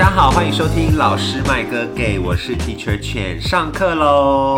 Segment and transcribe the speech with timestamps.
[0.00, 4.56] 家好，欢迎收听老师麦哥给，我是 Teacher 犬，上课喽。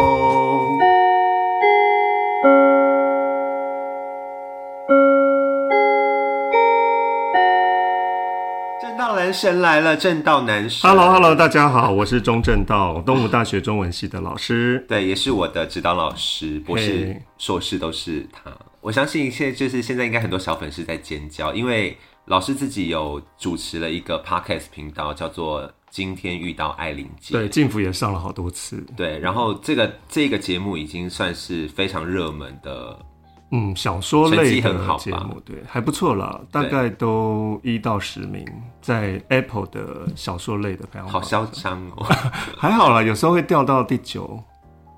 [8.80, 14.86] 正道男神来了，正道男神 Hello Hello，大家好，我是中正道，东吴大学中文系的老师。
[14.88, 18.52] 对，也是我的指导老师，博士嘿、硕士都是他。
[18.80, 27.34] 我相信现在就是现在应该很多小粉丝在尖叫，因为老师自己有主持了一个 podcast 频道，叫做“今天遇到艾琳姐”。
[27.36, 28.84] 对，静福也上了好多次。
[28.96, 32.96] 对，然后这个这个节目已经算是非常热门的，
[33.50, 38.46] 嗯，小说类的很好吧节目，对，还不错啦，大概都一到十名，
[38.80, 41.20] 在 Apple 的小说类的排行榜。
[41.20, 42.04] 好嚣张哦！
[42.56, 44.40] 还好啦，有时候会掉到第九，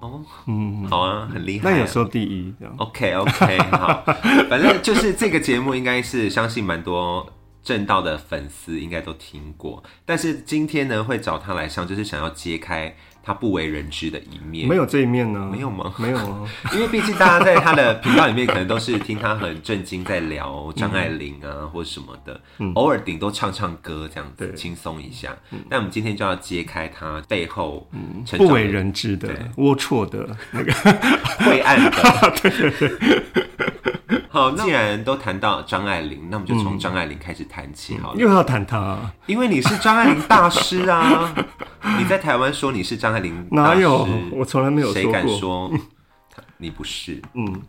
[0.04, 2.74] 哦，嗯，好啊，很厉害啊、那有时候第一这样。
[2.76, 4.02] OK OK 好，
[4.50, 7.26] 反正就是这个节目应该是相信蛮多
[7.62, 12.94] 正道的粉丝应该都听过，但是今天呢会找他来上，就是想要揭开
[13.24, 14.68] 他不为人知的一面。
[14.68, 15.48] 没有这一面呢？
[15.50, 16.46] 没有吗没有啊。
[16.74, 22.40] 因为毕竟大家在他的频道里面，可能都是听他很震惊在聊张爱玲啊，或者什么的，
[22.74, 25.34] 偶尔顶多唱唱歌这样子，轻松一下。
[25.70, 27.88] 但我们今天就要揭开他背后
[28.36, 30.72] 不为人知的、龌龊的那个，
[31.44, 31.94] 晦暗的。
[34.34, 38.18] 好，既然都谈到张爱玲，那我们就从张爱玲开始谈起好了。
[38.18, 41.32] 又要谈她，因为你是张爱玲大师啊，
[42.00, 44.08] 你在台湾说你是张爱玲大师，哪有？
[44.32, 45.24] 我从来没有谁敢。
[45.38, 45.70] 说
[46.58, 47.22] 你不是？
[47.34, 47.62] 嗯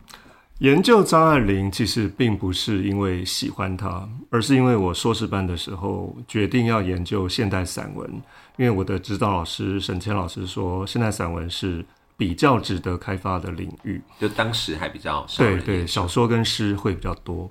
[0.58, 8.10] 研究张爱玲其实并不是因为喜欢她，而是因为我硕士班的时候决定要研究现代散文，
[8.56, 11.84] 因为我的指导老师沈谦老师说，现代散文是
[12.16, 14.00] 比较值得开发的领域。
[14.18, 17.50] 就当时还比较少对对，小说跟诗会比较多。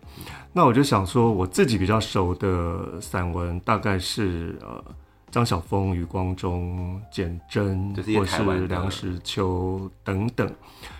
[0.51, 4.83] 那我就想说，我自己比较熟的散文大概是呃
[5.29, 10.49] 张晓峰、余光中、简真，或是梁实秋等等。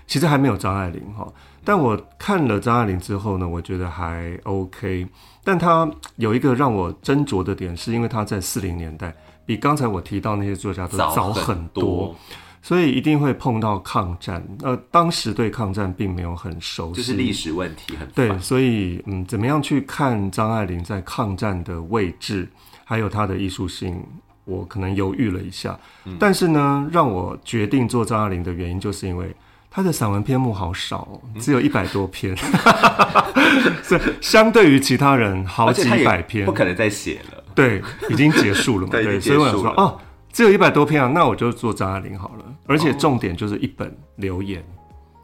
[0.07, 1.28] 其实还没有张爱玲哈，
[1.63, 5.07] 但我看了张爱玲之后呢，我觉得还 OK。
[5.44, 12.16] 但她有一个让我斟酌的点，是因为他在四零年代比刚才我提到那些作家都早很很多。
[12.66, 14.44] 所以一定会碰到抗战。
[14.64, 22.50] 呃，当时对抗战并没有很熟悉，就是历史问题很对，所以嗯，怎么样去看张爱玲在抗战的位置，
[22.84, 24.03] 还有她的艺术性，
[24.46, 25.80] 我可能犹豫了一下。
[26.06, 29.32] 嗯但是呢，让我决定做张爱玲的原因，就是因为
[29.70, 31.08] 她的散文篇目好少
[31.40, 32.36] 只有一百多篇，
[33.84, 37.44] 所以相对于其他人好几百篇不，可能再写了。
[37.53, 40.00] 对，已经结束了嘛， 对所以我想说哦。
[40.36, 42.44] 只有一百多篇啊，那我就做张爱玲好了。
[42.68, 44.64] 而且重点就是一本留言，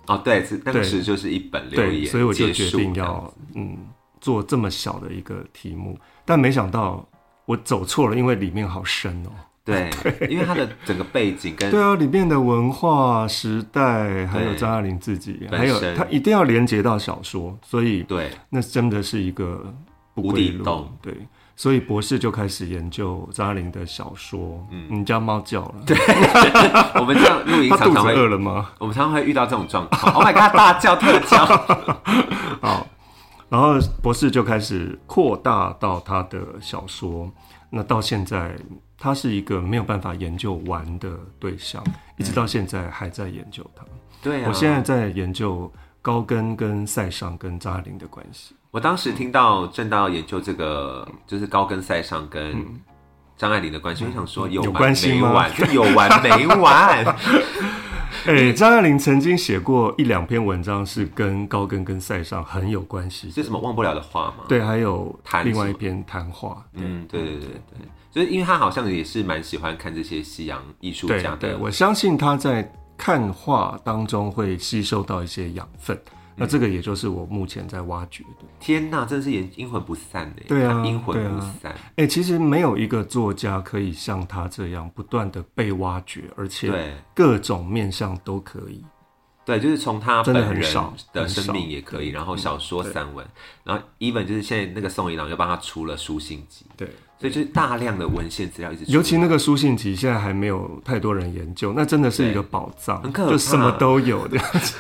[0.08, 0.84] 哦，对，是当对。
[0.84, 3.78] 时就是一本留，言，所以我就决定要嗯
[4.20, 7.08] 做这么小的一个题目，但没想到
[7.46, 9.30] 我走错了，因为里面好深哦。
[9.64, 9.92] 对，
[10.28, 14.56] 因为它的整个背景跟对啊，里面的文化时代，还有对。
[14.58, 15.96] 张爱玲自己，本还有身。
[15.96, 18.32] 它一定要连接到小说，所以对。
[18.50, 19.72] 那真的是一个
[20.16, 20.92] 不无底洞。
[21.00, 21.16] 对，
[21.62, 24.66] 所以博士就开始研究张爱玲的小说。
[24.72, 25.96] 嗯，你家猫叫了，对，
[27.00, 28.72] 我们这样录影 它肚子常常会，饿了吗？
[28.80, 30.12] 我们常常会遇到这种状况。
[30.12, 31.46] Oh my god，大叫特叫，
[32.68, 32.88] 好，
[33.48, 37.32] 然后博士就开始扩大到他的小说，
[37.70, 38.56] 那到现在
[38.98, 41.84] 他是一个没有办法研究完的对象，
[42.18, 43.86] 一直到现在还在研究他。
[44.24, 48.56] 对啊，我现在在研究高跟跟塞尚跟张爱玲的关系。
[48.72, 52.66] 我当时听到正道研究这个，就是高跟赛上跟
[53.38, 57.06] 张爱玲的关系，我想说有关系吗没完，就有完没完。
[58.28, 63.30] 哎、张爱玲曾经写过一两篇文章，是跟高跟跟塞尚很有关系。
[63.32, 66.64] 是什么忘不了的话吗？，对，还有谈另外一篇谈话。
[66.74, 76.00] 嗯，对对对对，就是因为他好像也是蛮喜欢看这些西洋艺术家的，对，我相信他在看画当中会吸收到一些养分。
[76.36, 78.46] 那这个也就是我目前在挖掘的。
[78.60, 88.84] 天呐，真的是也阴魂不散的，对啊他阴魂不散，哎、其实没有一个作家可以像他这样不断的被挖掘，而且各种面向都可以。
[89.44, 90.62] 对，就是从他本人
[91.12, 93.26] 的生命也可以，然后小说、散文，
[93.64, 96.88] 然后 even 就是现在那个宋一郎又帮他出了书信集，对，
[97.22, 104.76] 所以就是大量的文献资料一直，尤其那个书信集现在还没有太多人研究，那真的是一个宝藏，很可就什么都有的样子，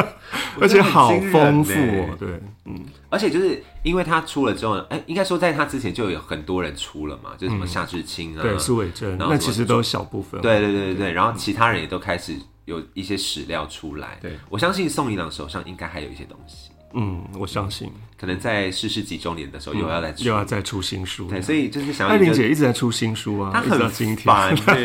[0.58, 2.16] 而且好丰富欸哦。
[2.18, 2.80] 对，嗯，
[3.10, 10.40] 而且就是因为他出了之后，哎、应该说在他之前就有很多人出了嘛，就是什么夏志清啊，对，苏伟珍，然后那其实都是小部分。
[10.40, 12.34] 对对对对对，然后其他人也都开始
[12.64, 14.16] 有一些史料出来。
[14.22, 16.70] 对，我相信宋一郎手上应该还有一些东西。
[16.94, 21.28] 嗯，我相信可能在逝世几周年的时候又要来出，又要再出新书。
[21.28, 24.24] 对，所以就是想艾琳姐一直在出新书啊，她很今天。
[24.24, 24.84] 烦， 对，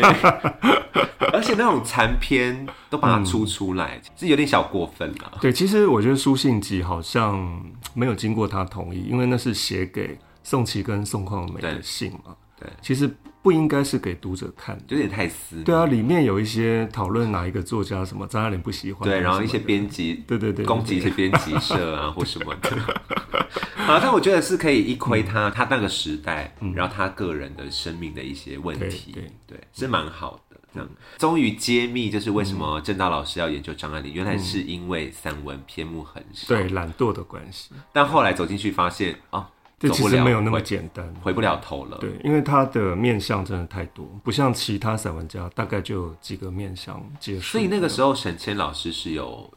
[1.32, 5.38] 而且那种残篇都把它出出来，是有点小过分了。
[5.40, 7.62] 对，其实我觉得书信集好像
[7.94, 12.34] 没有经过他同意，因为那是写给宋琦跟宋匡美的信嘛。
[12.58, 13.08] 对，其实
[13.42, 14.84] 不应该是给读者看的。
[14.88, 15.62] 有点太私。
[15.62, 22.70] 对啊，里面有一些讨论哪一个作家什么张爱玲不喜欢，对，然后一些编辑对对对对攻击一些编辑社啊或什么的。
[23.86, 30.60] 好，但我觉得是可以一窥他他那个时代，然后他个人的生命的一些问题，对对，是蛮好的。
[30.74, 36.48] 这样，终于揭秘，就是为什么郑道老师要研究张爱玲，原来是因为散文篇目很少。
[36.48, 39.46] 对懒惰的关系，但后来走进去发现，哦，
[39.78, 41.06] 这其实没有那么回简单。
[41.22, 41.98] 回不了头了。
[41.98, 47.52] 对，因为他的面相真的太多，不像其他散文家，大概就有几个面相结束。
[47.52, 49.48] 所以那个时候沈谦老师是有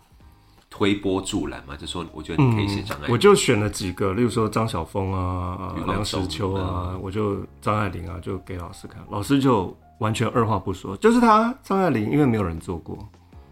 [0.70, 3.08] 推波助澜嘛，就说我觉得你可以写张爱。
[3.08, 12.98] 嗯我就选了几个，例如说张晓峰啊、梁实秋啊，我就张爱玲啊，就给老师看，老师就完全二话不说，就是他张爱玲，因为没有人做过，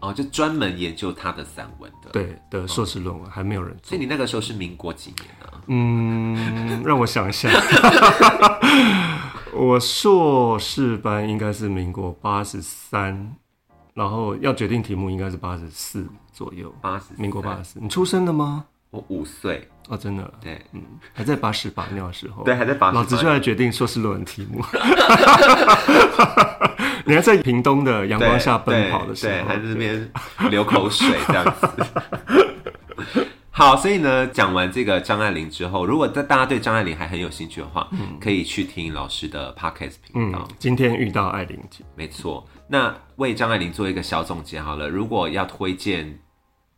[0.00, 4.00] 哦，就专门研究他的散文的。，对的硕士论文还没有人做所以。
[4.00, 5.60] 你那个时候是民国几年啊？
[5.66, 7.48] 嗯， 让我想一下，
[9.52, 13.36] 我硕士班应该是民国八十三，
[13.94, 17.80] 然后要决定题目应该是八十四左右，八十，民国八十四。
[17.80, 18.64] 你出生的吗？
[18.90, 20.82] 我五岁，哦，真的，对嗯
[21.12, 22.42] 还在把屎把尿的时候。
[22.42, 22.96] 对，还在八十。
[22.96, 24.64] 老子就来决定硕士论文题目。
[27.04, 30.10] 你还在屏东的阳光下奔跑的时候，还在那边
[30.50, 31.86] 流口水这样子。
[33.52, 37.88] 好，所以呢，讲完这个张爱玲之后，如果大大家对张爱玲还很有兴趣的话，
[38.20, 40.46] 可以去听老师的 podcast 频道。
[40.48, 44.88] 嗯，今天遇到爱玲姐，没错，那为张爱玲做一个小总结好了。
[44.88, 46.18] 如果要推荐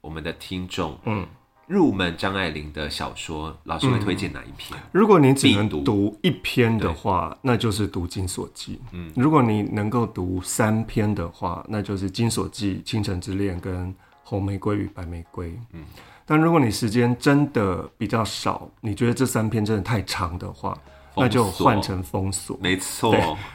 [0.01, 1.25] 我们的听众，嗯，
[1.73, 4.79] 入门张爱玲的小说，老师会推荐哪一篇？
[4.93, 8.75] 如果你只能必读读一篇的话，那就是读《金锁记》。
[8.93, 13.89] 嗯，如果你能够读三篇的话，那就是《金锁记》《倾城之恋》跟
[14.23, 15.49] 《红玫瑰与白玫瑰》。
[15.73, 15.83] 嗯，
[16.27, 20.77] 但如果你时间真的比较少，你觉得这三篇真的太长的话，
[21.17, 22.59] 那就换成封锁。
[22.61, 23.15] 没错，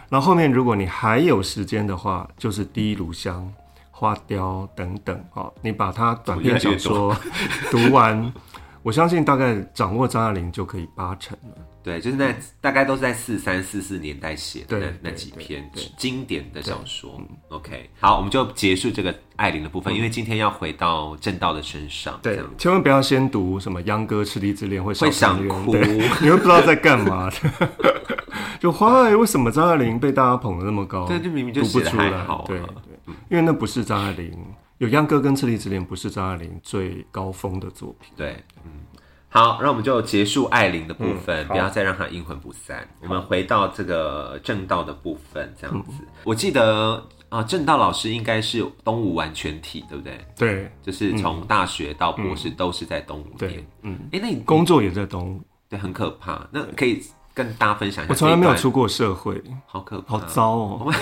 [0.10, 3.54] 然后后面如果你还有时间的话，就是第一炉香、
[4.00, 7.18] 花雕等等哦，你把它短篇小说
[7.72, 8.32] 读完，
[8.84, 11.58] 我相信大概掌握张爱玲就可以八成了。
[11.82, 17.20] 对，就是那大概都是在四三四四年代写的那那几篇对经典的小说。
[17.50, 25.74] OK，好，我们就结束这个爱玲的部分，因为今天要回到正道的身上，对，千万不要先读什么秧歌、赤地之恋会会想想哭。
[26.22, 27.70] 你会不知道在干嘛的。
[28.60, 31.08] 就花爱为什么张爱玲被大家捧得那么高？
[31.08, 32.97] 对就明明就读不写得出来还好啊对对，
[33.30, 34.32] 因为那不是张爱玲
[34.78, 38.12] 有秧歌跟赤地之恋，不是张爱玲最高峰的作品。
[38.16, 38.72] 对，嗯，
[39.30, 42.88] 好，那我们就结束爱玲的部分，嗯不要再让她阴魂不散。
[43.02, 46.04] 我们回到这个正道的部分，这样子。
[46.24, 50.26] 我记得啊，正道老师应该是东吴完全体，对不对？
[50.38, 57.04] 对就是从大学到博士都是在东吴对念。，嗯，哎、那你工作也在东吴，对很可怕，那可以
[57.38, 58.12] 跟大家分享一下。
[58.12, 60.94] 我从来没有，出过社会，好可怕，好糟哦。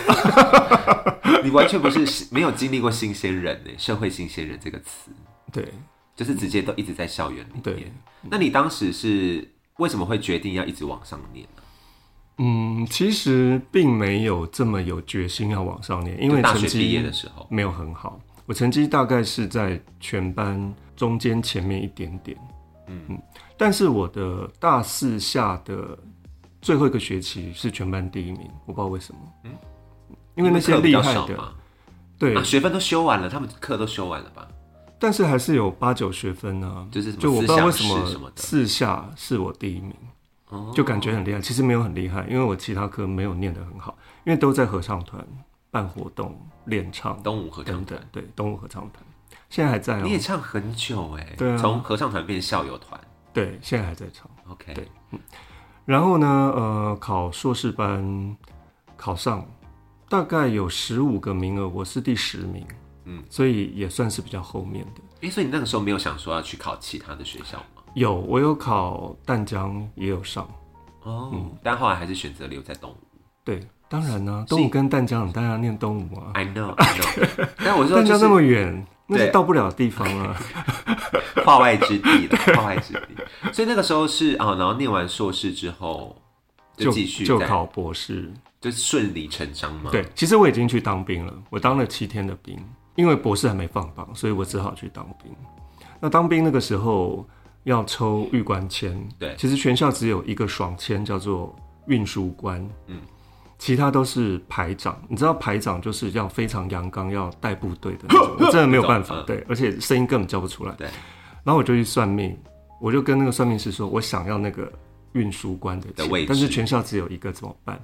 [1.41, 5.11] 你完全不是没有经历过新鲜人呢，社会新鲜人这个词，
[5.53, 5.73] 对
[6.13, 7.93] 就是直接都一直在校园里对面。，
[8.29, 11.61] 那你当时是为什么会决定要一直往上念呢？
[12.39, 22.37] 嗯，其实并没有这么有决心要往上念，因为成就大学毕业绩的时候，没有很好，我成绩大概是在全班中间前面一点点。
[22.87, 23.21] 嗯嗯，
[23.57, 25.97] 但是我的大四下的
[26.65, 29.21] 最后一个学期是全班第一名，我不知道为什么。
[29.43, 29.51] 嗯，
[30.33, 31.53] 因为那些比厉害的，
[32.17, 34.47] 对啊，，学分都修完了，他们课都修完了吧？
[34.97, 36.87] 但是还是有八九学分呢。
[36.91, 39.93] 就是就我不知道为什么四下是我第一名，
[40.49, 41.39] 哦就感觉很厉害。
[41.39, 45.23] 其实没有很厉害，因为我其他科没有念得很好，因为都在合唱团
[45.69, 49.05] 办活动、练唱东武合唱团。，对，东武合唱团
[49.51, 52.99] 现在还在哦、你也唱很久哎，对啊从合唱团变校友团
[53.31, 54.27] 对，现在还在唱。
[54.49, 54.89] ，OK，对
[55.85, 58.35] 然后呢，呃，考硕士班
[58.97, 59.45] 考上，
[60.09, 62.65] 大概有十五个名额，我是第十名，
[63.03, 65.01] 嗯，所以也算是比较后面的。
[65.21, 67.83] 哎，所以你那个时候没有想说要去考其他的学校吗？
[67.93, 70.47] 有，我有考淡江，也有上。
[71.03, 72.95] 哦，但后来还是选择留在东吴。
[73.43, 76.31] 对，当然呢、东吴跟淡江，你当然要念东吴啊。
[76.33, 77.47] I know, I know。
[77.57, 80.35] 但我说就 淡江那么是远，那是对到不了的地方啊。
[81.43, 83.51] 化外之地了， 化外之地。
[83.51, 86.15] 所以那个时候是啊，然后念完硕士之后
[86.77, 88.31] 就就继续在就考博士。
[88.61, 89.91] 就顺理成章嘛。
[89.91, 92.57] 对，其实我已经去当兵了，我当了七天的兵，
[92.95, 95.31] 因为博士还没放榜，所以我只好去当兵。
[95.99, 97.27] 那当兵那个时候，
[97.65, 102.99] 要抽玉官签，对其实全校只有一个爽签叫做运输官，嗯，
[103.59, 104.99] 其他都是排长。
[105.07, 110.71] 你知道排长就是要非常阳刚，要带部队的那种， 我真的没有办法，嗯对，而且声音根本叫不出来。
[110.73, 110.87] 对，
[111.45, 112.37] 然后我就去算命，
[112.81, 114.69] 我就跟那个算命师说，我想要那个
[115.13, 117.79] 运输官的的位置，但是全校只有一个怎么办？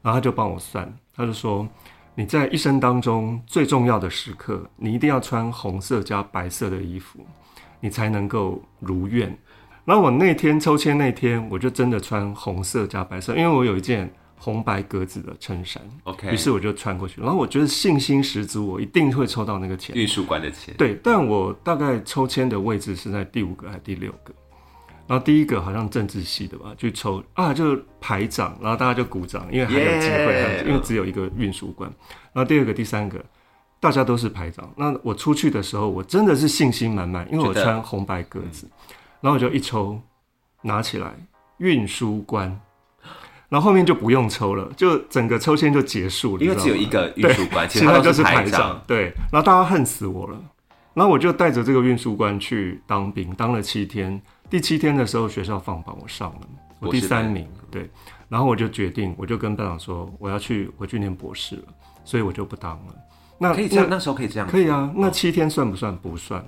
[0.00, 1.68] 然后他就帮我算，他就说
[2.14, 7.20] 你在一生当中最重要的时刻，你一定要穿红色加白色的衣服，
[7.80, 9.32] 你才能够如愿。
[9.84, 14.12] 然后我那天抽签那天，我就真的穿红色加白色，因为我有一件
[14.44, 17.20] 红白格子的衬衫，OK，于是我就穿过去。
[17.20, 19.94] 然后我觉得信心十足，我一定会抽到那个钱。
[19.94, 24.34] 运输官的钱，对，但我大概抽签的位置是在第五个还是第六个？
[25.06, 31.88] 然后第一个好像政治系的吧，去抽啊，就是排长，然后大家就鼓掌，因为还有机会因为只有一个运输官。
[32.32, 33.24] 然后第二个、第三个，
[33.78, 34.68] 大家都是排长。
[34.76, 38.68] 那我出去的时候，我真的是信心满满，因为我穿红白格子，
[39.20, 40.00] 然后我就一抽
[40.62, 41.14] 拿起来，
[41.58, 42.60] 运输官，
[43.52, 50.40] 然后后面就不用抽了，就整个抽签就结束了，因为只有一个运输官，其其他就是排排长。，对，然后大家恨死我了，
[50.94, 54.18] 然后我就带着这个运输官去当兵，当了七天。
[54.48, 56.40] 第七天的时候，学校放榜，我上了，
[56.80, 57.90] 我第三名，对。
[58.30, 61.64] 然后我就决定，我就跟班长说，我要去我去念博士了，
[62.06, 62.94] 所以我就不当了。
[63.36, 65.94] 那可以这样，那那时候可以这样，可以啊，那七天算不算？
[65.94, 66.42] 不算。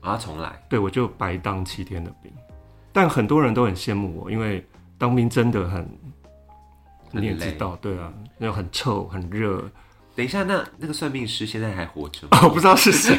[0.00, 0.58] 啊，重来。
[0.70, 2.32] 对，我就白当七天的兵。
[2.94, 5.86] 但很多人都很羡慕我，因为当兵真的，很
[7.20, 9.62] 你也知道，对啊，又很臭很热。
[10.14, 12.40] 等一下，那那个算命师现在还活着吗？
[12.44, 13.14] 我 不知道是谁，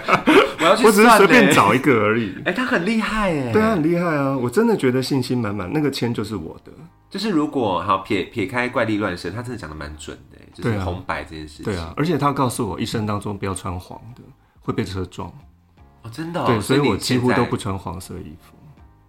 [0.60, 1.50] 我要去我只是随便。
[1.52, 2.34] 找一个而已。
[2.44, 3.52] 哎、他很厉害哎。
[3.52, 4.36] 对啊，很厉害啊！
[4.36, 6.70] 我真的觉得信心满满，那个签就是我的。
[7.08, 11.64] 就是如果好撇撇开怪力乱神，他真的讲的蛮准的，就是红白这件事情。
[11.64, 14.22] 对啊，而且他告诉我，一生当中不要穿黄的，
[14.60, 15.32] 会被车撞。
[16.02, 16.44] 哦，真的、哦。
[16.46, 17.56] 对，所以我几乎都不。
[17.56, 18.53] 穿黄色衣服。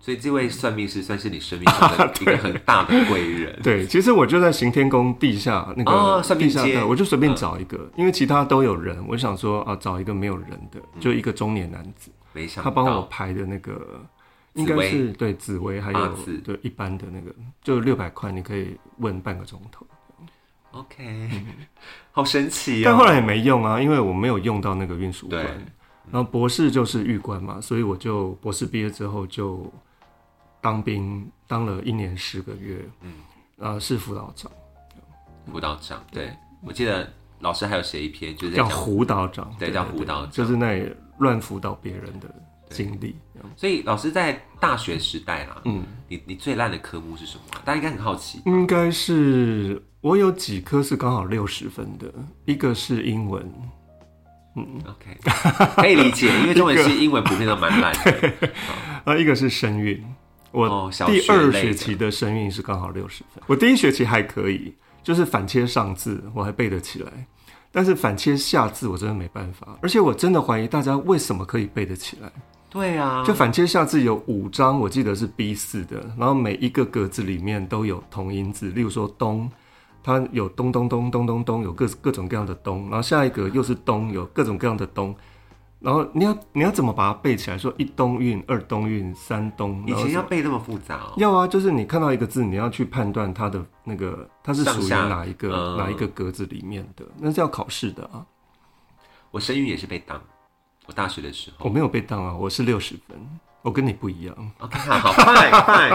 [0.06, 3.60] 所以这位算命师算是你生命中的 一个很大的贵人。
[3.64, 14.06] 对，其实我就在行天宫地下那哦个算命街地下道，我就随便找一个，因为其他都有人，我想说啊，找一个没有人的，就一个中年男子，没想到他帮我排的那个。
[14.54, 19.86] 应该是对紫薇，还有对一般的那个，就六百块，你可以问半个钟头。
[20.72, 21.30] OK，
[22.14, 22.84] 好神奇哦。
[22.86, 25.44] 但后来也没用啊，因为我没有用到那个运输官。
[26.10, 29.70] 然后博士就是玉官嘛，所以我就博士毕业之后就
[30.66, 33.14] 当兵，当了一年十个月，嗯，
[33.60, 34.52] 啊是辅导长，
[35.52, 36.32] 辅导长，对。
[36.64, 37.08] 我记得
[37.40, 40.32] 老师还有写一篇，就是叫讲，胡导长，对叫胡导长。
[40.32, 42.34] 就是那里乱辅导别人的
[42.72, 43.16] 经历。
[43.56, 48.42] 所以老师在大学时代啦，嗯，你你最烂的科目是什么啊、大家应该很好奇。
[48.48, 52.12] 应该是我有几科是刚好六十分的，
[52.46, 53.48] 一个是英文，
[54.56, 54.82] 嗯。
[54.88, 55.16] OK，
[55.76, 58.34] 可以理解，因为中文系 英文普遍都蛮烂的。
[59.06, 60.04] 啊，一个是声韵。
[60.56, 67.12] 我第二学期的声韵是刚好六十分，我第一学期还可以，就是反切上字我还背得起来，
[67.72, 72.32] 但是反切下字我真的没办法，而且我真的怀疑大家为什么可以背得起来。
[72.70, 79.50] 对啊，就反切下字有五张，我记得是 B 四的，然后每一个格子里面都有同音字，例如说东，
[80.04, 85.16] 它有咚咚咚咚咚咚，有各各种各样的咚，然后下一个又是咚，有各种各样的东，
[85.80, 87.58] 然后你要你要怎么把它背起来？
[87.58, 91.14] 说一冬韵、二冬韵、三东，以前要背那么复杂哦。
[91.18, 98.26] 要啊，就是你看到一个字，你要去判断它的那个它是属于哪一个、嗯哪一个格子里面的，那是要考试的啊。
[99.30, 100.20] 我声韵也是被当，
[100.88, 101.70] 我大学的时候我。
[101.70, 103.18] 没有被当啊，我是六十分，
[103.62, 104.52] 我跟你不一样。
[104.60, 105.90] OK，好好快快，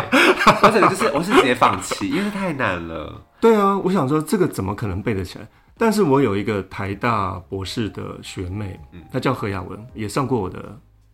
[0.62, 3.20] 我整个就是我是直接放弃，因为太难了。
[3.40, 5.48] 对啊，我想说这个怎么可能背得起来？
[5.80, 8.78] 但是我有一个台大博士的学妹，
[9.10, 10.58] 她叫何雅文，也上过我的《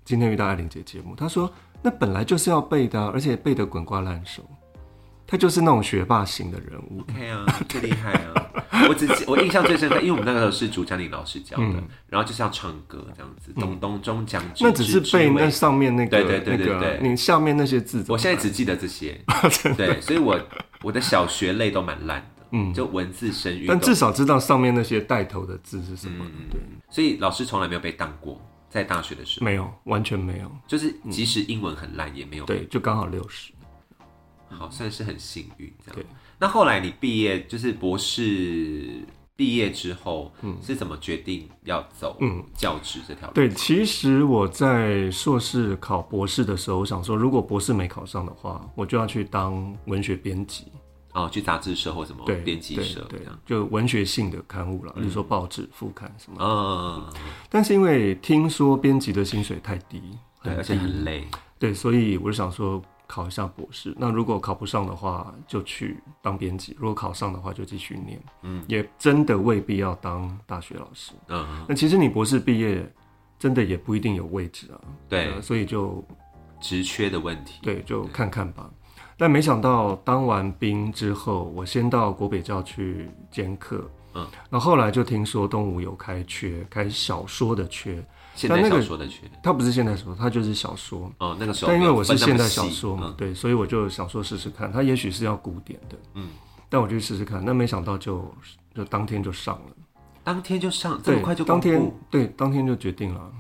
[0.04, 1.14] 今天遇到艾琳姐》节目。
[1.14, 1.48] 她说
[1.80, 4.44] 那本来就是要背的啊、而且背得滚瓜烂熟。
[5.24, 7.00] 她就是那种学霸型的人物。
[7.02, 8.46] OK 啊，最厉害啊！
[8.88, 18.04] 我只记我印象最深刻，因为我们那个时候是主讲李老师教的，然后就是要唱歌这样子，咚咚中将之嗯那只是背那上面那个对对对对对你下面那些字。
[18.08, 19.20] 我现在只记得这些，
[19.78, 20.36] 对，所以我
[20.82, 26.24] 我的小学类都蛮烂的，嗯，就文字声韵，但至少知道上面那些带头的字是什么。
[26.50, 26.60] 对，
[26.90, 30.50] 所以老师从来没有被当过，在大学的时候，没有，完全没有。
[30.66, 33.52] 就是即使英文很烂，也没有被对，就刚好六十。
[34.48, 36.06] 好，算是很幸运这样对。
[36.38, 39.00] 那后来你毕业，就是博士
[39.34, 43.34] 毕业之后，嗯是怎么决定要走嗯教职这条路？
[43.34, 50.66] 对，其实我在硕士考博士的时候，我想说，如果博士没考上的话，我就要去当文学编辑，
[51.16, 56.38] 哦，去杂志社或什么对，编辑社对社这样。，就文学性的刊物了，比如说报纸、副刊什么。
[56.40, 57.12] 嗯，
[57.48, 60.02] 但是因为听说编辑的薪水太低，
[60.42, 61.26] 对，而且很累。
[61.58, 63.94] 对，所以我就想说考一下博士。
[63.98, 68.22] 那如果考不上的话，就去当编辑；如果考上的话，就继续念。
[68.42, 71.12] 嗯，也真的未必要当大学老师。
[71.28, 72.86] 嗯，那其实你博士毕业，
[73.38, 74.78] 真的也不一定有位置啊。
[75.08, 76.04] 对，所以就
[76.60, 77.60] 职缺的问题。
[77.62, 78.68] 对，就看看吧。
[79.16, 83.88] 但没想到当完兵之后，我先到国北教去兼课。
[84.14, 88.04] 嗯，那后来就听说东吴有开缺，开小说的缺。
[88.34, 91.10] 现代小说的缺，它不是现代小说，它就是小说。
[91.18, 91.70] 哦，那个时候。
[91.70, 94.70] 但因为我是现代小说嘛，对，所以我就想说试试看。
[94.70, 96.28] 他也许是要古典的，嗯，
[96.68, 97.42] 但我就试试看。
[97.42, 98.30] 那没想到就
[98.74, 99.76] 就当天就上了，
[100.22, 103.32] 当天就上，这么快就当天对，当天就决定了。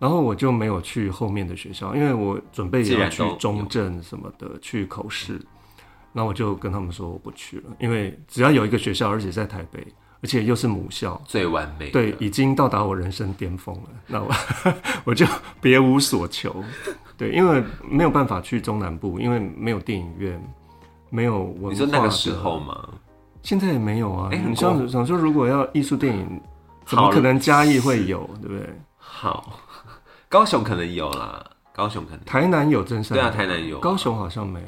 [0.00, 5.40] 然后我就没有去后面的学校，因为我准备要去中正什么的去口试。
[6.12, 9.86] 那我就跟他们说我不去了，因为只要有一个学校，而且在台北。
[10.22, 11.88] 而且又是母校，最完美。
[11.88, 13.88] 对，已经到达我人生巅峰了。
[14.06, 14.30] 那我
[15.04, 15.24] 我就
[15.62, 16.62] 别无所求。
[17.16, 20.38] 对，因为没有办法去中南部，因为没有电影院，
[21.08, 21.70] 没有文化。
[21.70, 22.86] 你说那个时候吗？
[23.42, 24.28] 现在也没有啊。
[24.30, 26.38] 你像想说，如果要艺术电影，
[26.84, 28.28] 怎么可能嘉义会有？
[28.42, 28.68] 对不对？
[28.98, 29.58] 好，
[30.30, 31.44] 高雄可能有啦，
[31.74, 32.24] 高雄可能。
[32.24, 33.18] 台南有真山。
[33.18, 33.80] 对啊，台南有。
[33.80, 34.66] 高雄好像没有。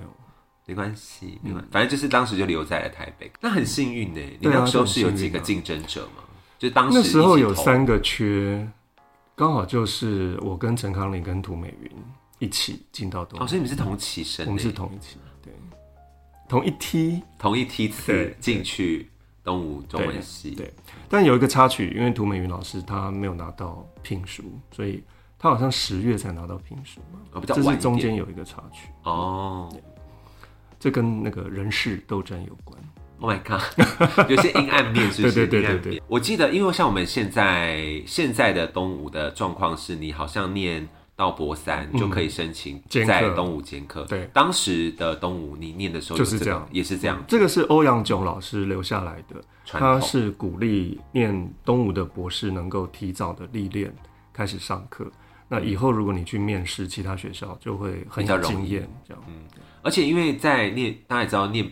[0.64, 1.38] 没关系，
[1.70, 4.20] 反正就是当时就留在了台北，那很幸运呢。
[4.40, 6.22] 你那时候是有几个竞争者吗？
[6.58, 8.66] 就当时那时候有三个缺，
[9.34, 11.90] 刚好就是我跟陈康林跟涂美云
[12.38, 13.40] 一起进到东。
[13.40, 14.46] 哦，所以你们是同期生？
[14.46, 15.52] 我们是同一期，对，
[16.48, 19.10] 同一梯，同一梯次进去
[19.42, 20.52] 东吴中文系。
[20.52, 20.72] 对，
[21.08, 25.02] 但有一个插曲，因为涂美云老师她没有拿到聘书，所以
[25.42, 27.42] 她好像十月才拿到评书嘛。
[27.44, 29.68] 这是中间有一个插曲哦。
[30.78, 32.78] 这跟那个人事斗争有关。
[33.18, 33.60] Oh my god，
[34.30, 35.34] 有些阴暗面是不是？
[35.46, 36.02] 对对对对对。
[36.06, 44.04] 我记得，因为像我们现在现在的东吴的状况是，你好像念到博三就可以申请在东吴兼课。
[44.04, 47.22] 对，当时的东吴你念的时候就是这样，也是这样。
[47.26, 53.92] 这个是欧阳炯老师留下来的，他是鼓励念东吴的博士能够提早的历练
[54.32, 55.10] 开始上课。
[55.52, 59.22] 那以后如果你去面试其他学校，就会很有经验这样。
[59.28, 59.44] 嗯。
[59.82, 61.70] 而且因为在念，大家也知道念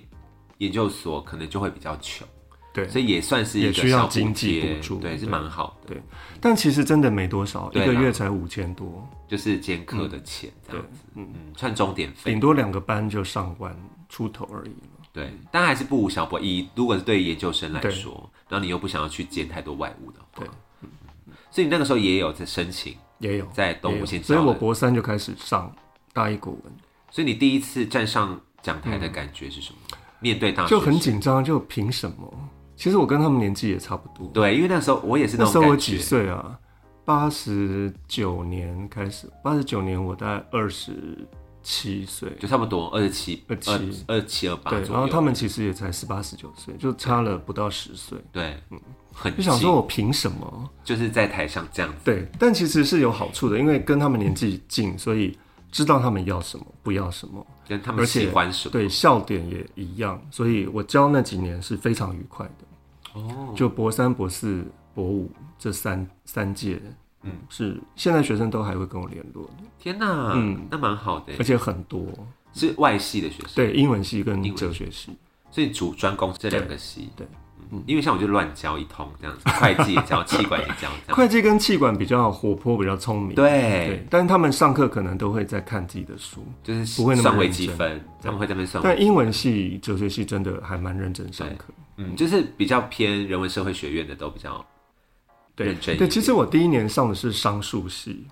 [0.59, 2.27] 研究所可能就会比较穷，
[2.75, 5.95] 对，所以也算是一个需要经济补助，对，是蛮好的。
[5.95, 6.03] 对，
[6.41, 13.75] 但其实真的没多少，一个月才五千多，就是兼课的钱这样子，嗯嗯，算钟点费，顶多两个班就上万
[14.11, 14.75] 出头而已
[15.13, 16.39] 对，但还是不无小补。
[16.39, 20.49] 以如果是对研究生来说，然后你又不想要去兼太多外务的话，对，
[21.51, 25.73] 所以你那个时候也有在申请，也有在东吴先，所以我博三就开始上
[26.13, 26.73] 大一古文。
[27.11, 29.79] 所以你第一次站上讲台的感觉是什么？
[30.19, 32.33] 面对大就很紧张，就凭什么？
[32.77, 34.27] 其实我跟他们年纪也差不多。
[34.33, 36.59] 对，因为那时候我也是那时候我几岁啊？
[37.05, 41.27] 八十九年开始，八十九年我大概二十
[41.63, 44.71] 七岁，就差不多二十七、二七、二七二八。
[44.71, 48.19] 对，然后他们其实也才十八十九岁，就差了不到十岁。
[48.33, 48.81] 对，嗯，
[49.13, 50.71] 很就想说我凭什么？
[50.85, 51.99] 就是在台上这样子。
[52.05, 55.39] 对，但其实是有好处的，因为跟他们年纪近，所以。
[55.73, 63.21] 知道他们要什么，不要什么，跟他们喜欢什么，对笑点也一样，所以我教那几年是非常愉快的。
[63.21, 66.83] 哦，就博三、博四、博五这三三届，
[67.23, 69.53] 嗯，是现在学生都还会跟我联络的。
[69.79, 72.07] 天哪，嗯，那蛮好的，而且很多
[72.53, 75.11] 是外系的学生，对，英文系跟哲学系，
[75.51, 77.27] 所以主专攻这两个系，对。
[77.87, 80.91] 因为像我就乱教一通这样子，会计也教，气管也教。
[81.15, 83.33] 会计跟气管比较活泼，比较聪明。
[83.37, 88.83] 对，但是他们上课可能都会在看自己的书，就是不会那么微积分，他们会在那边算。
[88.83, 91.67] 但英文系、哲学系真的还蛮认真上课。
[91.99, 94.67] 嗯，就是比较偏人文社会学院的都比较
[95.67, 95.97] 认真。
[95.97, 98.27] 对，其实我第一年上的是商数系，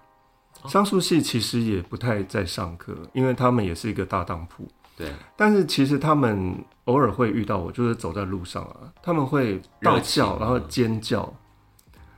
[0.66, 4.66] 商数系其实也不太在上课，因为他们也是一个大当铺。
[4.96, 6.52] 对，但是其实他们
[6.86, 11.32] 偶尔会遇到我，就是走在路上啊，他们会大叫，然后尖叫，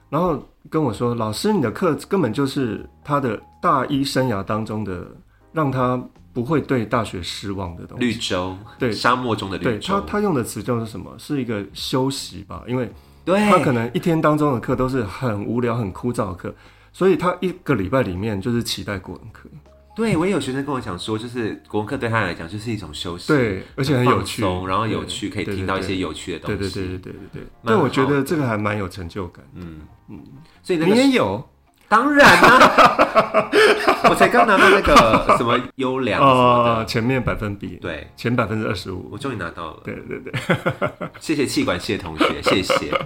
[0.09, 5.07] 然后跟我说：“老师，你的课根本就是他的大一生涯当中的，
[5.53, 9.71] 让他不会对大学失望的东西。”绿洲，对，沙漠中的绿洲。
[9.71, 11.15] 对他他用的词叫做什么？
[11.19, 12.65] 是一个休息吧？
[12.67, 12.91] 因为
[13.31, 16.55] 对他可能一天当中的课都是很无聊、很枯燥的课，
[16.93, 19.49] 所以他一个礼拜里面就是期待国文课。
[19.97, 26.57] 对，我也有学生跟我讲说，就是国文课对他来讲就是一种休息，对，而且很有趣，然后有趣，可以听到一些有趣的东西。
[26.57, 27.47] 对对对对对对对。
[27.65, 29.45] 但我觉得这个还蛮有成就感。
[29.55, 30.23] 嗯嗯，
[30.63, 31.45] 所以你也有？
[31.91, 33.51] 当然啊，
[34.09, 39.81] 我才刚拿到那个什么优良哦，前面百分比，对，前百分之二十五，我终于拿到了。
[39.83, 40.33] 对对对，
[41.19, 42.97] 谢谢气管系的同学，谢谢。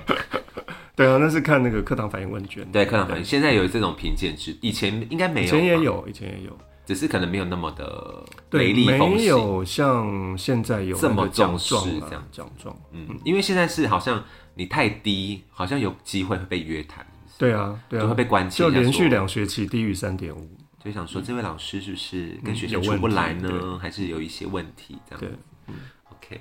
[0.95, 2.63] 对啊，那是看那个课堂反应问卷。
[2.71, 5.47] 对，课堂反应现在有这种评鉴制，以前应该没有。
[5.47, 6.55] 以前也有，以前也有。
[6.85, 9.25] 只是可能没有那么的对，雷厉风没。
[9.25, 12.77] 有像现在有这么重视这样奖状。
[12.93, 17.05] 嗯，因为现在是好像你太低，好像有机会会被约谈，
[17.45, 18.69] 对啊，对啊，就会被关切就。
[18.71, 20.49] 连续两学期低于三点五。
[20.85, 23.49] 就想说这位老师是不是跟学生出不来呢？
[23.49, 25.21] 对还是有一些问题这样？
[25.21, 25.75] 对
[26.11, 26.41] ，，OK。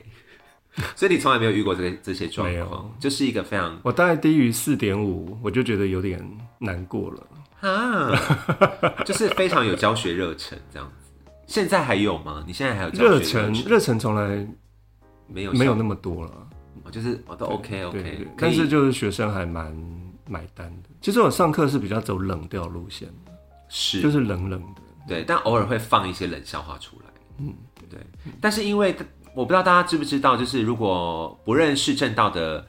[0.96, 6.20] 所以你从来没有遇过这个这些状况，就是一个非常我大概低于四点五，我就觉得有点
[6.60, 7.70] 难过了。
[7.70, 8.12] 啊，
[9.06, 11.12] 就是非常有教学热忱这样子。
[11.48, 12.44] 现在还有吗？
[12.48, 14.46] 你现在还有教学热忱忱热忱从来
[15.28, 16.32] 没有没有那么多了。
[16.84, 19.74] 哦就是我都 OK 对 OK，但是就是学生还蛮
[20.28, 20.90] 买单的。
[21.02, 23.08] 其实我上课是比较走冷调路线，
[23.70, 24.82] 是就是冷冷的。
[25.08, 27.06] 对，但偶尔会放一些冷笑话出来。
[27.40, 27.54] 嗯，
[27.90, 28.00] 对。
[28.40, 28.96] 但是因为
[29.36, 32.66] 我不知道大家知不知道，就是如果不认识正道的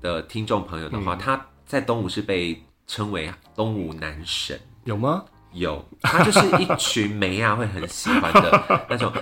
[0.00, 4.58] 的听众朋友的嗯话，他在东吴是被称为东吴男神。
[4.84, 5.24] 有吗？
[5.52, 9.12] 有，他就是一群梅亚会很喜欢的那种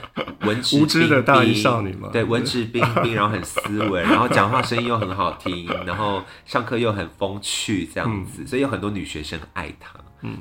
[0.42, 9.92] 文质 无知的彬大一彬少女嘛对，文质彬彬，然后很斯文， 然后讲话声音又很好听，然后上课又很风趣，这样嗯子，所以有很多女学生爱他。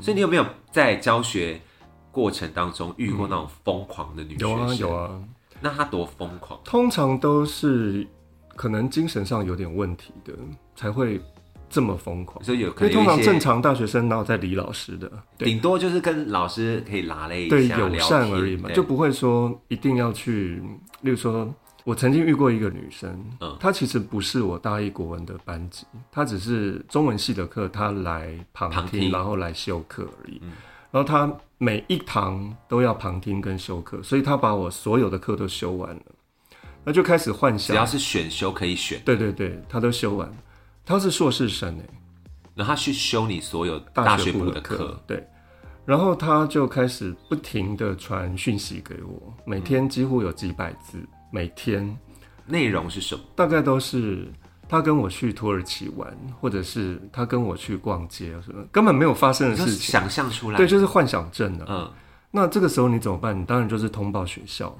[0.02, 1.62] 所以你有没有在教学
[2.12, 4.50] 过程当中遇过那种疯狂的女学生？
[4.50, 4.96] 有啊有。
[4.96, 5.10] 啊，
[5.62, 6.60] 那她多疯狂？
[6.64, 8.08] 通常都是
[8.56, 10.34] 可能精神上有点问题的
[10.76, 11.22] 才会
[11.78, 12.44] 这么疯狂。
[12.44, 15.08] 所以有因为通常正常大学生哪有在理老师的？
[15.38, 20.60] 对顶多就是跟老师可以拉了一对，下，友善而已嘛，就不会说一定要去。
[21.02, 30.40] 例如说，我曾经遇过一个女生，嗯她其实不是我大一国文的班级，她只是中文系的课，她来旁听，旁听然后来修课而已。
[30.42, 30.52] 嗯
[30.90, 36.02] 然后她每一堂都要旁听跟修课，所以她把我所有的课都修完了，
[36.86, 37.86] 那就开始幻想只要。
[37.86, 40.28] 是选修可以选，对对对，她都修完。
[40.88, 41.84] 她是硕士生哎，
[42.56, 45.28] 然后他去修你所有大大学部的的课，对。
[45.86, 50.98] 然后他就开始不停的传讯息给我，每天几乎有几百字，
[51.30, 51.98] 每天
[52.46, 53.22] 内容是什么？
[53.36, 54.32] 大概都是
[54.68, 59.92] 他跟我去土耳其玩，或者是他跟我去逛街什么，根本没有发生的事情。
[59.92, 60.58] 想象出来。
[60.58, 61.66] 对，就是幻想症啊。
[61.68, 61.92] 嗯，
[62.32, 63.38] 那这个时候你怎么办？
[63.38, 64.74] 你当然就是通报学校、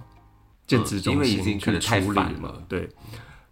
[0.66, 2.54] 建职中因为已心去处理嘛。
[2.70, 2.90] 对。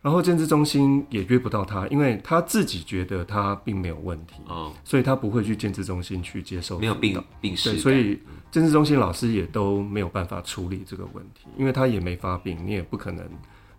[0.05, 13.27] 然后建制中心也约不到他，因为他自己觉得他并没有问题，哦，所以他不会去建制中心去接受没有病病史对，所以政治中心老师也都没有办法处理这个问题，因为他也没发病，你也不可能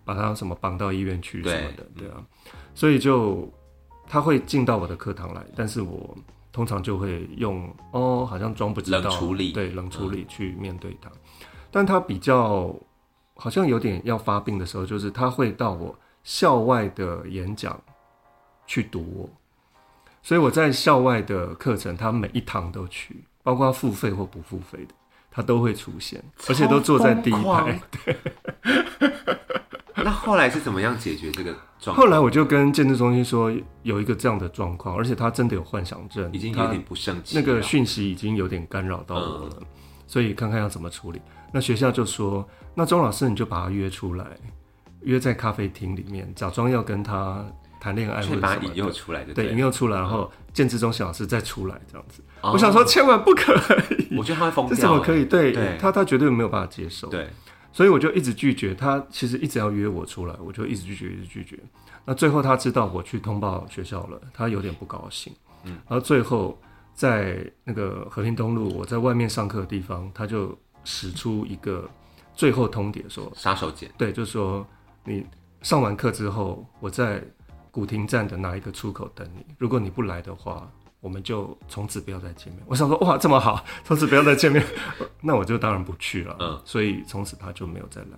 [0.03, 2.21] 把他什么绑到医院去什么的，对啊，
[2.75, 3.49] 所以就
[4.05, 6.13] 他会进到我的课堂来，但是我
[6.51, 11.09] 通常就会用哦，好像装不知道冷处理对冷处理去面对他，
[11.71, 12.75] 但他比较
[13.35, 17.81] 好像有点要发病的时候，就是他会到我校外的演讲
[18.65, 19.29] 去读我。
[20.21, 24.93] 所以我在校外的课程，他每一堂都去，包括付费或不付费的，
[25.31, 27.79] 他都会出现，而且都坐在第一排。
[30.03, 32.05] 那后来是怎么样解决这个状况？
[32.05, 33.49] 后来我就跟建设中心说，
[33.83, 39.59] 有一个这样的状况，而且他真的有幻想症，已经有点不胜，那个讯息已经有点干扰到我了，
[40.05, 41.21] 所以看看要怎么处理。
[41.53, 44.25] 那学校就说，那钟老师你就把他约出来，
[45.01, 47.45] 约在咖啡厅里面，假装要跟他
[47.79, 48.65] 谈恋爱把它者什么的。
[48.67, 52.21] 引诱出来的，对，引诱出来，然后建制中心老师再出来这样子。
[52.41, 53.53] 哦我想说，千万不可
[53.97, 55.25] 以，我觉得他会疯这掉，怎么可以？
[55.25, 57.07] 对对他，他绝对没有办法接受。
[57.09, 57.27] 对，
[57.73, 61.59] 所以我就一直拒绝他，其实一直要约我出来，我就一直拒绝，一直拒绝。
[62.05, 65.33] 那最后他知道我去通报学校了，他有点不高兴。
[65.63, 66.57] 嗯，然后最后
[66.93, 71.89] 在那个和平东路，我在外面上课的地方，他就使出一个
[72.35, 74.65] 最后通牒说，杀手锏，对，就是说
[75.07, 75.25] 你
[75.61, 77.23] 上完课之后，我在
[77.71, 80.69] 古亭站的哪一个出口等你，如果你不来的话。
[80.99, 82.63] 我们就从此不要再见面。
[82.65, 84.61] 我想说，哇，这么好，从此不要再见面，
[85.21, 86.35] 那我就当然不去了。
[86.39, 88.17] 嗯所以从此他就没有再来。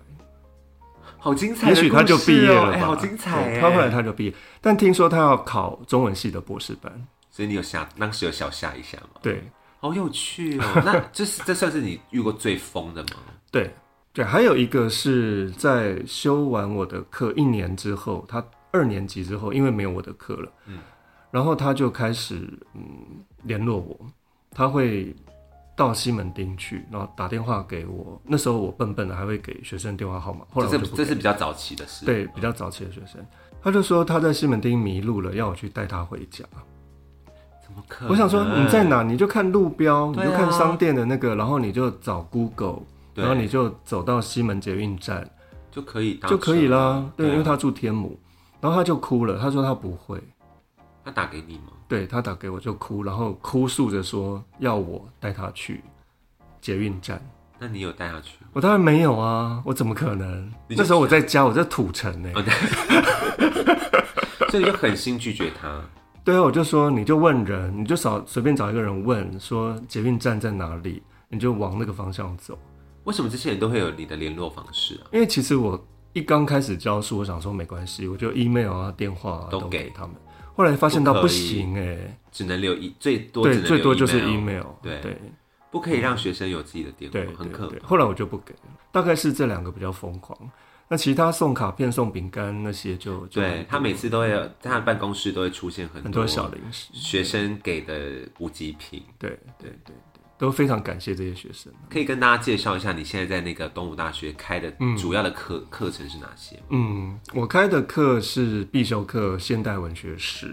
[1.18, 6.90] 好精彩也许他就毕业了吧，哎，好精彩他后来他就毕业，但听说他要考中文系的博士班。
[7.30, 9.20] 所以你有吓，当时有小吓一下吗？
[9.20, 9.44] 对
[9.78, 10.64] 好有趣哦！
[10.84, 13.18] 那这是这算是你遇过最疯的吗？
[13.52, 13.70] 对
[14.20, 20.78] 对，还有一个是在修完我的课一年之后，他二年级之后，因为没有我的课了，嗯，
[21.30, 22.82] 然后他就开始嗯
[23.44, 23.98] 联络我，
[24.50, 25.16] 他会
[25.74, 28.20] 到西门町去，然后打电话给我。
[28.26, 33.24] 那时候我笨笨的，还会给学生电话号码，后来这是这是比较早期的事，，对比较早期的学生，
[33.62, 36.44] 他就说他在西门町迷路了，要我去带他回家。
[37.64, 37.82] 怎么？
[38.10, 42.82] 我想说你在哪，你就看路标，你就看商店的那个，然后你就找 Google，对
[43.14, 45.28] 然后你就走到西门捷运站
[45.70, 47.10] 就可以搭就可以啦。
[47.16, 48.18] 对，啊因为他住天母，
[48.60, 50.20] 然后他就哭了，他说他不会，
[51.04, 51.72] 他打给你吗？
[51.88, 55.82] 对他打给我就哭，然后哭诉着说要我带他去
[56.60, 57.20] 捷运站。
[57.58, 58.38] 那你有带他去？
[58.52, 60.50] 我当然没有啊，我怎么可能？
[60.68, 62.42] 那时候我在家，我在土城呢、哦
[64.50, 65.80] 所以你就狠心拒绝他。
[66.24, 72.58] 对啊，我就说你就问人，你就找随便找一个人问说捷运站在哪里，你就往那个方向走。
[73.04, 75.08] 为什么这些人都会有你的联络方式啊？
[75.12, 80.14] 因为其实我一刚开始教书，我想说没关系，我就 email 啊、电话啊都都给给他们。
[80.54, 85.16] 后来发现到不行哎、只能留一最多只对，最多就是 email 对对
[85.70, 87.50] 不可以让学生有自己的电对话，很。
[87.52, 87.86] 可怕。
[87.86, 88.60] 后来我就不给了，
[88.92, 90.36] 大概是这两个比较疯狂。
[90.88, 99.04] 那其他送卡片、送饼干那些就就对他每次都会有在他的办公室都会出现很很多小零食，学生给的补给品。
[99.16, 99.94] 对对对对，
[100.40, 101.70] 都非常感谢这些学生。
[101.90, 106.58] 可以跟大家介绍一下你现在在那个东吴大学开的主要的课课程是哪些？
[106.70, 110.46] 嗯，我开的课是必修课现代文学史，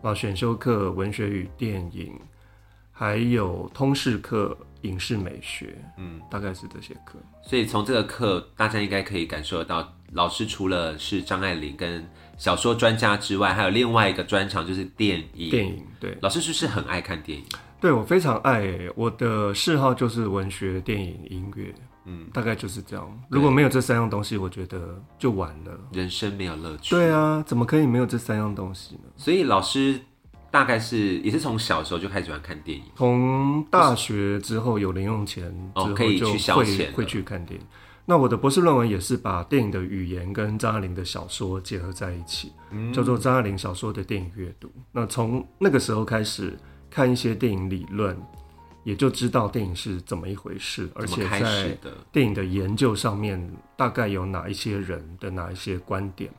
[0.00, 2.16] 然后选修课文学与电影，
[2.92, 7.18] 还有通识课影视美学，嗯，大概是这些课。
[7.42, 12.08] 所以从这个课，大家应该可以感受得到，老师除了是张爱玲跟
[12.38, 15.50] 小说专家之外，还有另外一个专长就是电影。
[15.50, 17.44] 电影对老师是不是很爱看电影？
[17.80, 21.74] 对，我非常爱耶，我的嗜好就是文学、电影、音乐，
[22.06, 23.20] 嗯，大概就是这样。
[23.28, 25.78] 如果没有这三样东西，我觉得就完了。
[25.92, 26.94] 人生没有乐趣。
[26.94, 29.02] 对啊，怎么可以没有这三样东西呢？
[29.16, 30.00] 所以老师
[30.50, 32.84] 大概是也是从小时候就开始喜欢看电影。
[32.96, 37.66] 从大学之后有零用钱之后，哦可以就去消会遣会去看电影。
[38.08, 44.70] 那我的博士论文也是把电影的语言跟张爱玲的小说结合在一起，嗯叫做张爱玲小说的电影阅读。
[44.92, 46.56] 那从那个时候开始
[46.96, 48.18] 看一些电影理论，
[48.82, 51.92] 也就知道电影是怎么一回事，而且在的？
[52.10, 53.38] 电影的研究上面，
[53.76, 56.30] 大概有哪一些人的哪一些观点，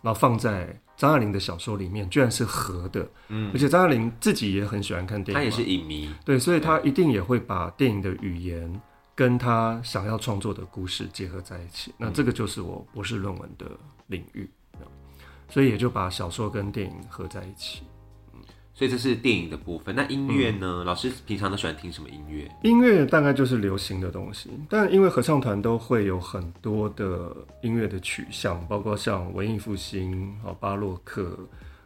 [0.00, 3.06] 然后放在张爱玲的小说里面，居然是合的。
[3.28, 6.08] 嗯，而且张爱玲自己也很喜欢看电影嘛，他也是影迷。
[6.24, 8.80] 对，所以她一定也会把电影的语言
[9.14, 11.92] 跟他想要创作的故事结合在一起。
[11.98, 13.66] 那这个就是我博士论文的
[14.06, 14.48] 领域，
[15.50, 17.82] 所以也就把小说跟电影合在一起。
[18.76, 19.96] 所以这是电影的部分。
[19.96, 20.84] 那音乐嗯呢？
[20.84, 22.46] 老师平常都喜欢听什么音乐？
[22.62, 31.38] 音乐大概就是流行的东西，但因为合唱团都会有很多的音乐的取向，包括像文艺复兴、啊巴洛克、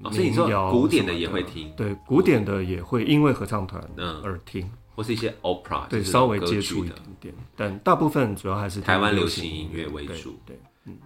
[0.02, 10.58] 哦所以你说民谣古典的也会听对，古典的也会因为合唱团嗯而听，或是一些 opera，对，稍微接触一的点点，但大部分主要还是台湾流流行音乐为主对。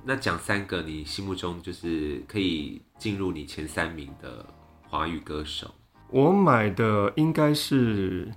[0.03, 4.47] 那讲三个你心目中就是可以进入你前三名的
[4.95, 5.67] 华语歌手，
[6.09, 8.31] 我买的应该是，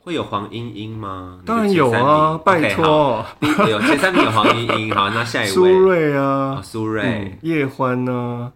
[0.00, 1.42] 会有黄莺莺吗？
[1.44, 3.22] 当然有啊，拜托，
[3.68, 7.02] 有前三名有黄莺莺，好， 那下一苏位芮哦啊，苏芮。
[7.02, 8.50] 嗯，叶欢呢，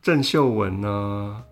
[0.00, 1.42] 郑秀文呢，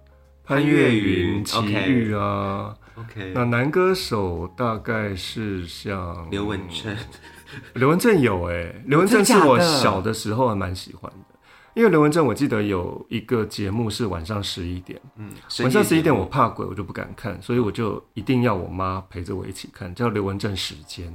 [0.42, 2.74] 潘潘越越云云、齐豫啊。
[2.94, 6.96] ，OK，那男歌手大概是像刘文正，
[7.74, 11.33] 刘文正有哎、刘文正是我小的时候还蛮喜欢的，
[11.74, 15.00] 因为刘文正我记得有一个节目是晚上十一点。
[15.16, 15.28] 嗯，
[15.60, 21.12] 晚上十一点我我怕鬼，我就不敢看，所以我就一定要我妈陪着我一起看，叫刘文正时间，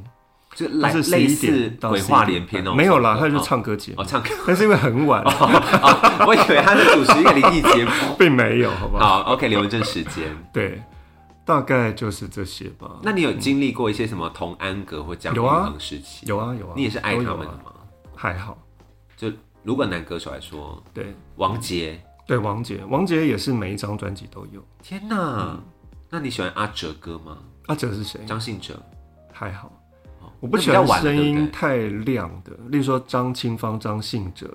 [0.54, 7.92] 就类类似一点到鬼11点话连篇哦，没有啦，他是哦唱歌节目哦，唱歌，但是因为很晚，哦，我以为他是主持一个灵异节目。
[8.20, 9.24] 并没有，好不好？
[9.24, 10.26] 好，OK，刘文正时间。
[10.52, 10.82] 对，
[11.46, 13.00] 大概就是这些吧。
[13.02, 16.26] 那你有经历过一些什么同安格或蒋玉有啊恒时期？
[16.26, 17.72] 有啊有啊，你也是爱他们的吗？
[18.14, 18.58] 还好，
[19.16, 19.32] 就
[19.64, 24.66] 如果男歌手来说，对王杰，对，王杰，王杰也是每一张专辑都有。
[24.82, 25.60] 天哪！
[26.10, 27.38] 那你喜欢阿哲哥吗？
[27.68, 28.20] 阿哲是谁？
[28.26, 28.82] 张信哲，
[29.32, 29.72] 还好，
[30.22, 34.52] 哦我不喜欢声音太亮的，例如说张清芳、张信哲，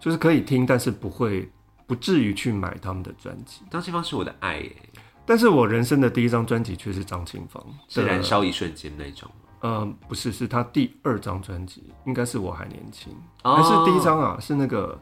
[0.00, 1.48] 就是可以听，但是不会
[1.86, 3.62] 不至于去买他们的专辑。
[3.70, 4.76] 张清芳是我的爱耶，
[5.24, 9.30] 但是我人生的第一张专辑却是张清芳是燃烧一瞬间那种。
[9.66, 14.38] 呃，不是，是他第二张专辑，应该是我还年轻，哦还是第一张啊？
[14.38, 14.96] 是那个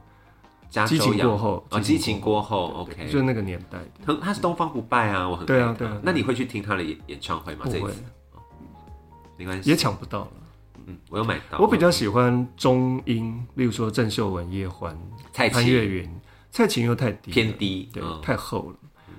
[0.87, 4.07] 激情过后哦，激情过后，OK，就是那个年代的。
[4.07, 7.65] 很他是东方不败啊，我很对啊对啊那你会去听他的演演唱会吗？
[7.65, 8.03] 不会这一次，
[9.37, 10.29] 没关系，也抢不到了。
[10.87, 11.59] 嗯，我有买到。
[11.59, 14.97] 我比较喜欢中音，例如说郑秀文、叶欢、
[15.33, 18.77] 蔡琴潘越云，蔡琴又太低，偏低，对，嗯太厚了。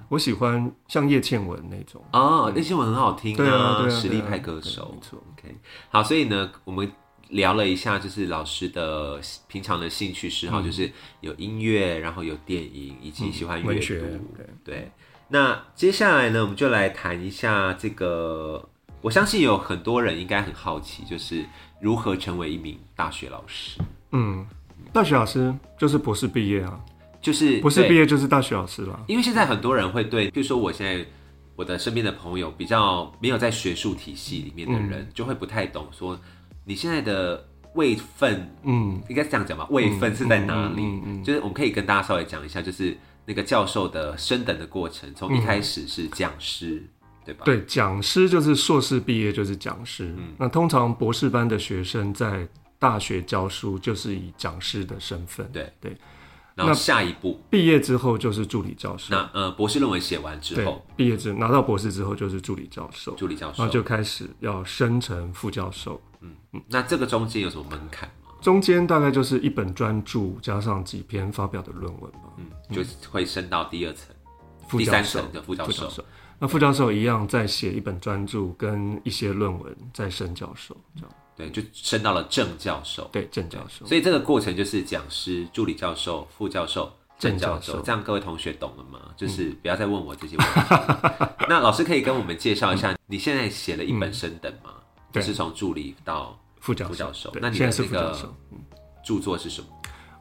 [0.10, 5.02] 我喜欢像叶倩文那种，哦，叶倩文很好听对啊，实力派歌手没。
[5.02, 5.24] 错。
[5.34, 5.56] OK，
[5.90, 6.92] 好，所以呢，我们
[7.30, 13.80] 聊了一下，就是老师的平常的兴趣嗜好，就是有音乐，然后有电影，以及喜欢阅读。
[14.36, 14.92] 对对，
[15.30, 18.68] 那接下来呢，我们就来谈一下这个。
[19.02, 21.46] 我相信有很多人应该很好奇，就是
[21.80, 23.80] 如何成为一名大学老师。
[24.12, 24.44] 嗯，
[24.92, 26.80] 大学老师就是博士毕业啊，
[27.26, 29.04] 就是博士毕业就是大学老师了。
[29.08, 31.04] 因为现在很多人会对，比如说我现在
[31.56, 36.20] 我的身边的朋友比较没有在学术体系里面的嗯人，就会不太懂说
[36.64, 39.66] 你现在的位分，嗯，应该是这样讲吧？
[39.72, 40.84] 位分是在哪里？
[40.84, 46.84] 嗯嗯嗯就是我们可以跟大家稍微讲一下，就是那个教授的升等的过程，从一开始是讲师，
[47.26, 47.42] 对吧？
[47.44, 50.14] 对，讲师就是硕士毕业就是讲师。
[50.16, 55.98] 嗯那通常博士班的学生在大学教书就是以讲师的身份，对对。
[56.56, 59.13] 然后下一步，毕业之后就是助理教授。
[59.13, 66.02] 那呃博士论文写完之后，，毕业之拿到博士之后就是助理教授，助理教授然后，就开始要升成副教授。
[66.22, 68.34] 嗯嗯那这个中间有什么门槛吗？
[68.41, 72.20] 中间大概就是一本专著加上几篇发表的论文吧。
[72.38, 74.15] 嗯，就会升到第二层、
[74.62, 75.72] 第副教授三层的副教授。
[75.72, 76.06] 副教授，
[76.39, 83.10] 那副教授一样再写一本专著跟一些论文，再升教授，这样对，就升到了正教授。
[83.12, 83.86] 对正教授。
[83.86, 89.00] 所以这个过程就是讲师、助理教授、副教授、正教授，这样各位同学懂了吗？
[89.17, 90.62] 就是不要再问我这些问题。
[91.50, 94.71] 那老师可以跟我们介绍一下，你现在写了一本升等吗？
[95.12, 98.36] 就对是从助理到副教授对那你的现在是那个副教授。
[99.04, 99.67] 著作是什么？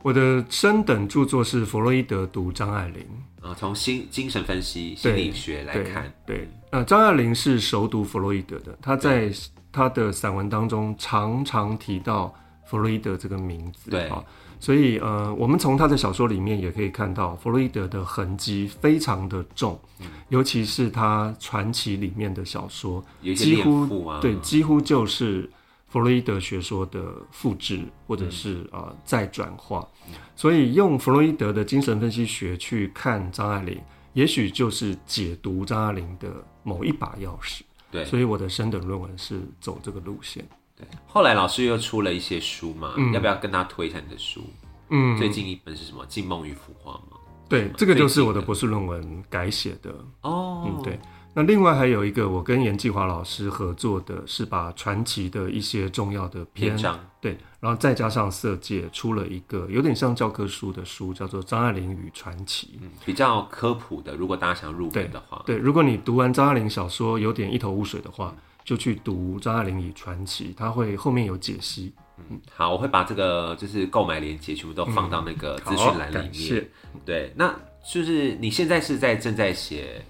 [0.03, 3.07] 我的升等著作是弗洛伊德读张爱玲，
[3.41, 9.33] 啊，从心精神分析、心理学来看，对，呃，张爱玲是熟读弗洛伊德的，她在
[9.75, 12.33] 她的散文当中常常提到
[12.65, 14.07] 弗洛伊德这个名字，对。
[14.09, 14.23] 啊，
[14.61, 20.07] 所以呃，我们从他的小说里面也可以看到弗洛伊德的痕迹非常的重，嗯。
[20.29, 25.51] 尤其是他传奇里面的小说，几乎啊，对，几乎就是
[25.89, 29.87] 弗洛伊德学说的复制或嗯者是啊、呃再转化，
[30.35, 33.79] 所以用弗洛伊德的精神分析学去看张爱玲，
[34.15, 36.29] 也许就是解读张爱玲的
[36.63, 37.61] 某一把钥匙。
[37.95, 40.45] 对所以我的升等论文是走这个路线。
[40.77, 40.87] 对。
[41.07, 44.43] 后来老师又出了一些书嘛，要不要跟他推一下你的书？
[44.89, 46.05] 嗯，最近一本是什么？
[46.07, 47.19] 《静梦与腐化》吗？
[47.49, 49.95] 对，这个就是我的博士论文改写的。
[50.23, 50.99] 哦，嗯，对。
[51.35, 62.69] 那另外还有一个，我跟严继华老师合作的是把传奇的一些重要的篇篇章，对，然后再加上色戒，出了一个有点像教科书的书，叫做《张爱玲与传奇》。
[62.81, 64.15] 嗯，比较科普的。
[64.15, 68.33] 如果大家想入门的话，对，如果你读完张爱玲小说有点一头雾水的话，
[68.65, 71.93] 就去读《张爱玲与传奇》，它会后面有解析。
[72.31, 76.23] 嗯好，我会把这个就是购买链接全部都放到那个资讯栏里面。
[76.23, 76.71] 嗯好感谢
[77.05, 77.53] 对，那
[77.93, 80.01] 就是你现在是在正在写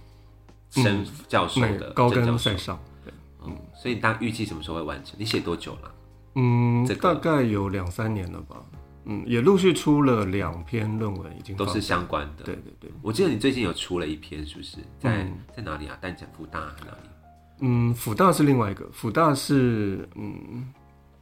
[0.83, 3.13] 升教授的那个高跟赛上，对，
[3.45, 5.15] 嗯，所以大预计什么时候会完成？
[5.19, 5.95] 你写多久了？
[6.35, 8.57] 嗯，这个大概有两三年了吧。
[9.07, 12.45] 嗯，也陆续出了两篇论文，已经都是相关的。
[12.45, 12.91] 对对对。
[13.03, 14.79] 我记得你最近有出了一篇，是不是？
[14.99, 15.97] 在、嗯在哪里啊？
[16.01, 17.09] 淡江复大哪里？
[17.61, 20.73] 嗯，辅大是另外一个，辅大是嗯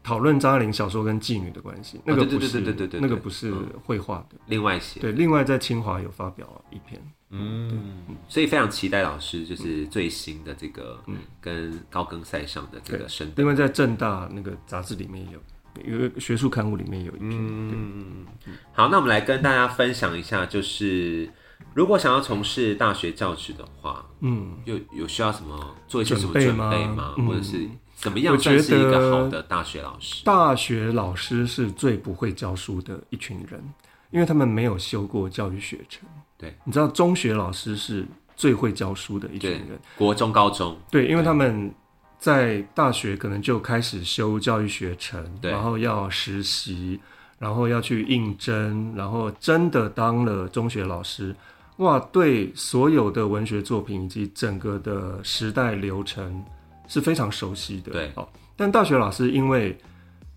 [0.01, 3.53] 讨论张爱玲小说跟妓女的关系，那个对对对不是、对对对对那个不是
[3.85, 4.37] 绘画的。
[4.47, 5.01] 另外写。
[5.01, 7.03] 对，另外在清华有发表一篇。
[7.35, 7.95] 嗯，
[8.29, 13.37] 所以非常期待老师就是最新的这个嗯跟高更赛上的这个升等。
[13.39, 15.41] 另外在正大那个杂志里面有，
[15.83, 17.31] 有一个学术刊物里面有一篇。
[17.31, 18.27] 嗯，
[18.75, 21.31] 好，那我们来跟大家分享一下，就是
[21.73, 30.23] 如果想要从事大学教职的话，嗯，有有需要什么做一些什么准备吗或者是怎么样算是一个好的大学老师？
[30.23, 33.63] 大学老师是最不会教书的一群人，
[34.11, 36.07] 因为他们没有修过教育学程。
[36.43, 39.79] 对，你知道中学老师是最会教书的一群人。
[39.97, 41.73] 国中、高中，对，因为他们
[42.19, 46.99] 在大学可能就开始修教育学程，然后要实习，
[47.39, 51.33] 然后要去应征，然后真的当了中学老师，
[51.77, 56.45] 哇，对所有的文学作品以及整个的时代流程
[56.89, 57.93] 是非常熟悉的。
[57.93, 58.11] 对。
[58.17, 59.79] 哦，但大学老师因为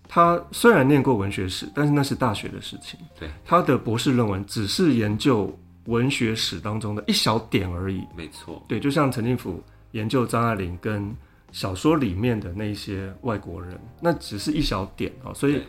[0.08, 3.00] 他虽然念过文学史，但是那是大学的事情。
[3.18, 5.52] 对，他的博士论文只是研究
[5.86, 8.02] 文学史当中的一小点而已。
[8.16, 11.14] 没错，对，就像陈进甫研究张爱玲跟
[11.52, 15.62] 小说里面的那些外国人，那只是一小点啊、所以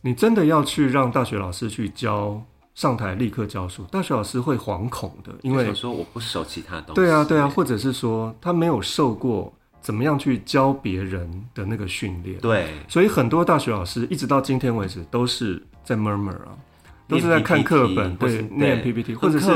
[0.00, 2.40] 你真的要去让大学老师去教
[2.74, 6.94] 上台立刻教书，大学老师会惶恐的，因为就想说我不熟其他东西。
[6.94, 16.56] 对啊对啊，或者是说他没有受过怎么样去教别人的那个训练，对，所以很多大学老师一直到今天为止都是在 murmur 啊，
[17.08, 19.50] 都是在看课本，对，念 PPT，或者是。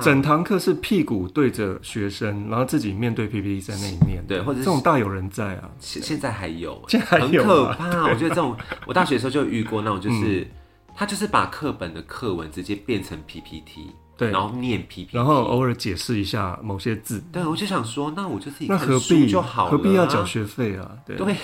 [0.00, 4.24] 整堂课是屁股对着学生，然后自己面对 PPT 在那里念。
[4.26, 5.68] 对或者这种大有人在啊。
[5.80, 8.02] 现现在还有，现在还有很可啊怕。
[8.04, 8.56] 我觉得这种，
[8.86, 10.46] 我大学的时候就遇过那种，就是、
[10.94, 20.90] 他就是把课本的课文直接变成 PPT，对然后念 PPT，然后偶尔解释一下某些字，对，我就想说，那我就自己那何必就好了啊、何必要缴学费啊？
[21.04, 21.36] 对，对，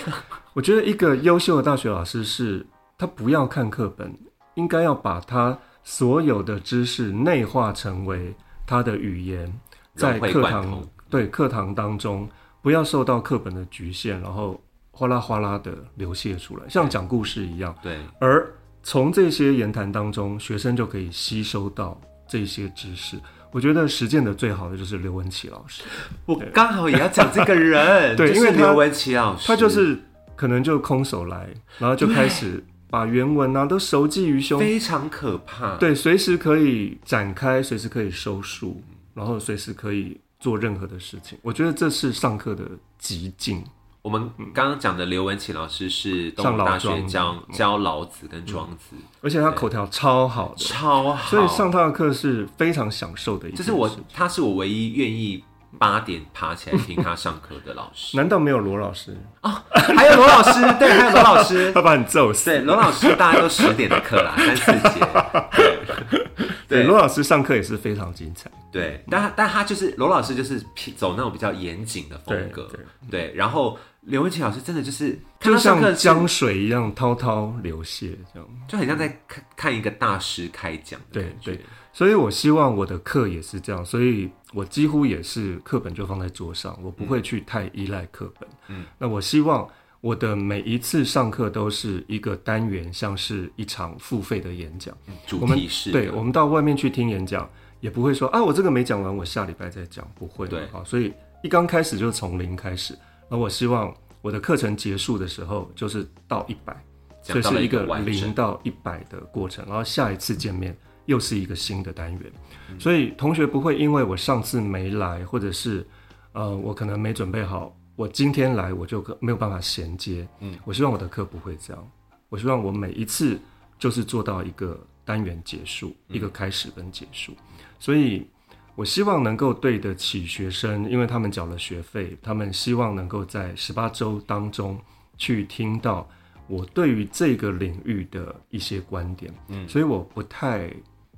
[0.55, 2.65] 我觉得一个优秀的大学老师是，
[2.97, 4.15] 他不要看课本，
[4.55, 8.35] 应该要把他所有的知识内化成为
[8.67, 9.53] 他的语言，
[9.95, 12.29] 在课堂对课堂当中
[12.61, 17.75] 不要受到课本的局限，然后哗啦哗啦的流泻出来，像讲故事一样。
[17.83, 18.49] 对，而
[18.83, 23.17] 从这些言谈当中，学生就可以吸收到这些知识。
[23.51, 25.83] 我觉得实践的最好的就是刘文琪老师，
[26.25, 30.01] 我刚好也要讲这个人， 对因为刘文琪老师，他就是
[30.35, 31.49] 可能就空手来，
[31.79, 35.77] 然后就开始把原文啊都熟记于胸，非常可怕。
[35.79, 38.83] 对，随时可以展开，随时可以收束，
[39.15, 41.39] 然后随时可以做任何的事情。
[41.41, 42.69] 我觉得这是上课的
[42.99, 43.65] 极境。
[44.03, 51.31] 我们刚刚讲的刘文琪老师是东上大学庄教教老子跟庄子，而且他口条超好的，超好。
[51.31, 53.51] 所以上他的课是非常享受的。
[53.53, 55.43] 这是我，他是我唯一愿意
[55.79, 58.17] 八点爬起来听他上课的老师。
[58.19, 59.17] 难道没有罗老师？
[59.41, 62.51] 还有罗老师， 对，还有罗老师，他把你揍死。
[62.51, 65.07] 对，罗老师大家都十点的课啦，三四节。
[66.69, 68.51] 对，对罗老师上课也是非常精彩。
[68.71, 70.59] 对，但他但他就是罗老师，就是
[70.97, 72.69] 走那种比较严谨的风格。
[72.71, 78.49] 对对，然后刘文琪老师真的就是就像江水一样滔滔流泻这样。
[78.67, 81.51] 就很像在看看一个大师开讲的对感觉。
[81.53, 81.61] 对，
[81.93, 88.49] 所以我希望我的课也是这样，所以我几乎也是课本就放在桌上，我不会去太依赖课本。
[88.69, 89.69] 嗯，那我希望
[90.01, 94.97] 我的每一次上课都是一个单元，像是一场付费的演讲。
[95.07, 97.49] 嗯主我们题是对，我们到外面去听演讲，
[97.81, 100.49] 也不会说啊，我这个没讲完，我下礼拜再讲，不会。
[100.49, 101.13] 对啊，所以
[101.43, 106.75] 一刚开始就从零开始，而我希望我的课程结束的时候就是到一百，
[107.23, 110.77] 所以讲到了一是一个零到一百的过程，然后下一次见面
[111.07, 112.33] 又是一个新的单元，
[112.71, 115.87] 嗯所以同学不会因为我上次没来，或者是
[116.33, 120.27] 呃我可能没准备好，我今天来我就没有办法衔接。
[120.41, 121.91] 嗯，我希望我的课不会这样，
[122.29, 123.39] 我希望我每一次
[123.79, 127.33] 就是做到一个单元结束，一个开始跟结束，
[127.79, 128.27] 所以。
[128.75, 134.81] 我希望能够对得起学生，因为他们缴了学费，他们希望能够在十八周当中
[135.19, 136.09] 去听到
[136.49, 139.31] 我对于这个领域的一些观点。
[139.49, 140.73] 嗯，所以我不太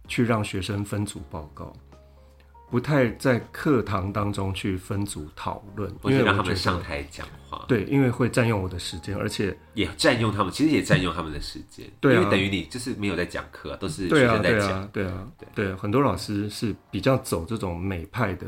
[0.07, 1.73] 去让学生分组报告，
[2.71, 11.87] 不太在课堂当中去分组讨论，因为让他们上台讲话，对，因为会占用我的时间，而且也占用他们，其实也占用他们的时间。
[12.01, 14.87] 对啊因为等于你就是没有在讲课，都是学生在讲。
[14.89, 18.47] 对啊，对啊，对，很多老师是比较走这种美派的。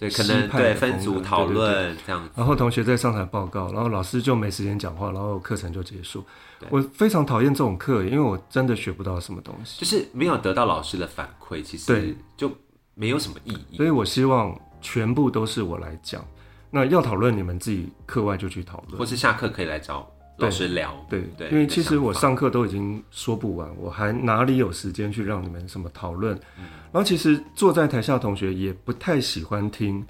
[0.00, 2.30] 对，可能对分组讨论这样子。
[2.34, 6.24] 然后同学在上台报告，然后老师就没时间讲话，然后课程就结束。
[6.70, 9.78] 我非常讨厌这种课，因为我真的学不到什么东西。
[9.78, 12.50] 就是没有得到老师的反馈，其实对就
[12.94, 13.76] 没有什么意义。
[13.76, 16.24] 所以我希望全部都是我来讲。
[16.70, 19.04] 那要讨论，你们自己课外就去讨论或。
[19.04, 20.10] 是下课可以来找
[20.46, 20.94] 老师聊。
[21.08, 26.36] 对对因为其实我上课都已经说不完，我还哪里有时间去让你们什么讨论？
[26.58, 30.04] 嗯然后其实坐在台下的同学也不太喜欢听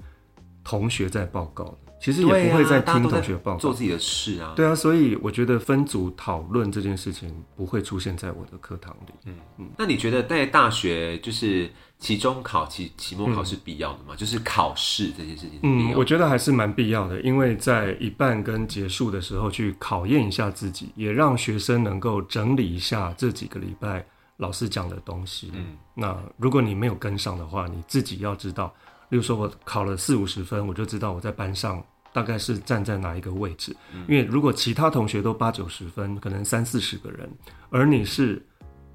[0.63, 3.59] 同学在报告的，其实也不会再听同学报告。
[3.59, 4.53] 做自己的事啊。
[4.55, 9.13] 对啊，所以我觉得分组讨论这件事情不会出现在我的课堂里。
[9.25, 14.15] 嗯嗯那你觉得在大学就是期中考、期期末考是必要的吗？
[14.15, 24.03] 就是考试这件事情嗯，我觉得还是蛮必要的，因为在一半跟结束的时候去考验一下自己，也让学生能够整理一下这几个礼拜
[24.37, 25.51] 老师讲的东西。
[25.53, 28.73] 嗯，那如果你没有跟上的话，你自己要知道，
[29.09, 31.83] 例如说我考了四五十分，我就知道我在班上
[32.13, 33.75] 大概是站在哪一个位置。
[34.07, 37.29] 因为如果其他同学都八九十分，可能三四十个人，
[37.69, 38.45] 而你是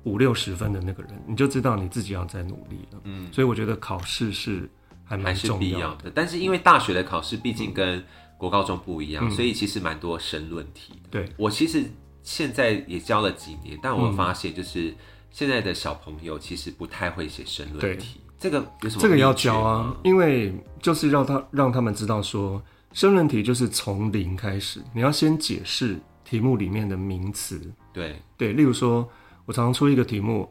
[0.04, 3.00] 五六十分的那个人，你就知道你自己要再努力了。
[3.04, 4.68] 嗯，所以我觉得考试是
[5.04, 6.10] 还还蛮是必要的。
[6.14, 8.04] 但是因为大学的考试毕竟跟
[8.38, 11.08] 国高中不一样，所以其实蛮多申论题的。
[11.10, 11.84] 对，我其实
[12.22, 14.94] 现在也教了几年，但我发现就是
[15.30, 18.20] 现在的小朋友其实不太会写申论题。
[18.38, 19.02] 这个有什么？
[19.02, 22.62] 这个要教啊，，因为就是让他让他们知道说，
[22.96, 27.60] 申论题就是从零开始，你要先解释题目里面的名词。
[27.92, 29.06] 对，对，例如说，
[29.44, 30.50] 我常常出一个题目，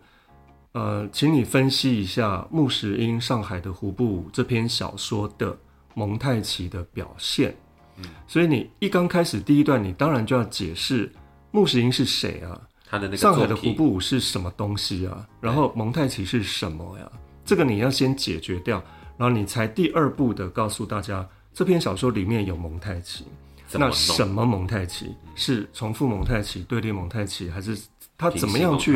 [0.74, 5.58] 呃，请你分析一下穆石英《上海的胡布舞》这篇小说的
[5.96, 7.58] 蒙太奇的表现。
[7.98, 11.12] 嗯，所以你一刚开始第一段，你当然就要解释
[11.50, 15.28] 穆石英是谁啊，他的那个上海的胡布舞是什么东西啊？
[15.42, 17.12] 然后蒙太奇是什么呀？
[17.44, 18.78] 这个你要先解决掉，
[19.18, 23.26] 然后你才第二步的告诉大家，这篇小说里面有蒙太奇。
[23.72, 25.16] 那什么蒙太奇？
[25.34, 27.76] 是重复蒙太奇、对立蒙太奇，还是
[28.18, 28.94] 他怎么样去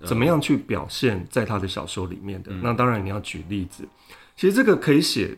[0.00, 2.52] 嗯怎么样去表现在他的小说里面的？
[2.62, 3.88] 那当然你要举例子。
[4.36, 5.36] 其实这个可以写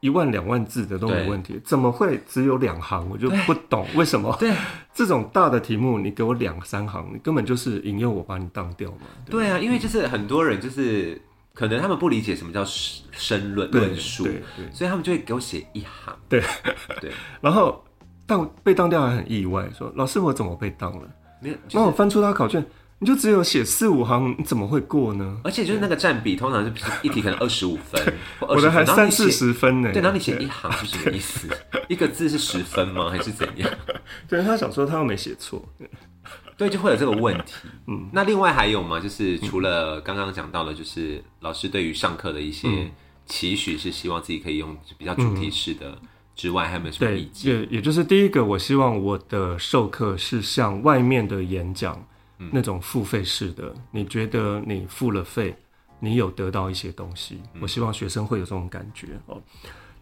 [0.00, 3.08] 一万两万字的都没问题，怎么会只有两行？
[3.08, 4.52] 我就不懂为什么对
[4.92, 9.06] 这种大的题目你给我两三行，你根本就是引诱我把你当掉嘛？
[9.26, 11.20] 对对啊，因为就是很多人就是
[11.58, 12.64] 可能他们不理解什么叫
[13.10, 14.28] 申论论述。
[14.72, 16.16] 所以他们就会给我写一行。
[16.28, 16.40] 对
[17.00, 17.10] 对，
[17.42, 17.84] 然后
[18.26, 21.08] 当被当掉还很意外，说老师我怎么被当了？
[21.42, 22.64] 没有，那就是我翻出他考卷，
[23.00, 25.40] 你就只有写四五行，你怎么会过呢？
[25.42, 28.00] 而且就是那个占比，通常是一题可能二十五分，
[28.38, 29.90] 我20分的还三四十分呢。
[29.92, 31.48] 对，然后你写一行是什么意思？
[31.88, 33.10] 一个字是十分吗？
[33.10, 33.68] 还是怎样？
[34.28, 35.60] 对他想说他又没写错，
[36.58, 37.54] 对，就会有这个问题。
[37.86, 38.98] 嗯，那另外还有吗？
[38.98, 42.90] 就是除了刚刚讲到的，就是老师对于上课的一些
[43.24, 45.96] 期许，是希望自己可以用比较主题式的
[46.34, 47.52] 之外，还有没有什么意对，见？
[47.54, 52.04] 也也就是第一个，我希望我的授课是像外面的演讲、
[52.50, 55.56] 那种付费式的，你觉得你付了费，
[56.00, 59.40] 你有得到一些东西，我希望学生会有这种感觉哦。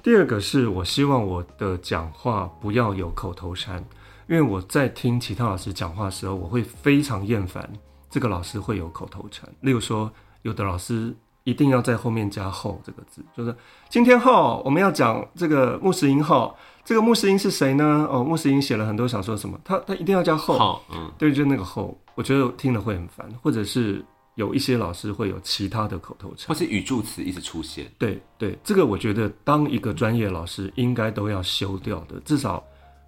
[0.02, 3.84] 第二个是我希望我的讲话不要有口头禅，
[4.29, 7.70] 因为我在听其他老师讲话的时候，我会非常厌烦
[8.11, 10.11] 这个老师会有口头禅，例如说
[10.43, 11.14] 有的老师
[11.45, 13.55] 一定要在后面加“后”这个字，就是
[13.89, 18.09] 今天后我们要讲这个穆斯林后，这个穆斯林是谁呢？
[18.11, 24.05] 哦，穆斯林写了很多小说什么，他他一定要加后，好，嗯，对，就那个后，我觉得听了会很烦，或者是
[24.35, 26.55] 有一些老师会有其他的口头禅或。
[26.55, 27.87] 是语助词一直出现。
[27.97, 32.62] 对对，这个我觉得当一个专业老师应该都要修掉的，至少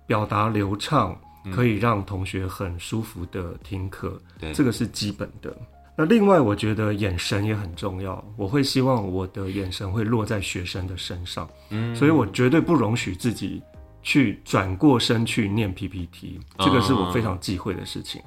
[0.08, 1.16] 表达流畅，
[1.54, 5.56] 可以让同学很舒服的听课，对这个是基本的。
[5.96, 13.62] 那另外，我觉得眼神也很重要，我会希望我的眼神会落在学生的身上，嗯，所以我绝对不容许自己
[14.02, 18.22] 去转过身去念 PPT，这个是我非常忌讳的事情。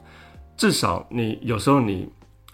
[0.56, 2.08] 至少你有时候你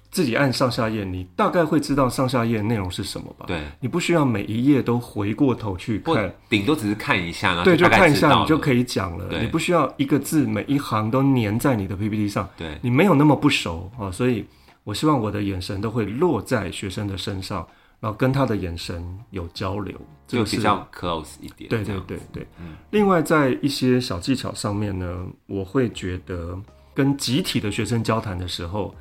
[0.10, 3.46] 自己按上下页，你大概会知道上下页内容是什么吧？
[3.48, 9.42] 对，你不需要每一页都回过头去看，顶多只是看一下，然后对，就看一下你就可以讲了。
[9.42, 14.46] 你不需要一个字每一行都粘在你的 PPT 上，对，你没有那么不熟啊，所以
[14.84, 17.68] 我希望我的眼神都会落在学生的身上，
[18.00, 19.94] 然后跟他的眼神有交流，
[20.26, 21.70] 就比较 close 一点。
[21.70, 22.48] 对对对对。
[22.92, 26.58] 另外，在一些小技巧上面呢，我会觉得
[26.96, 28.96] 跟集体的学生交谈的时候，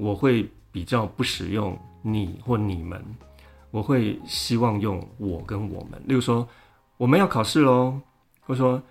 [0.00, 3.04] 我会比较不使用你或你们，
[3.70, 6.00] 我会希望用我跟我们。
[6.06, 6.48] 例如说，
[6.96, 8.00] 我们要考试喽，
[8.46, 8.82] 或者说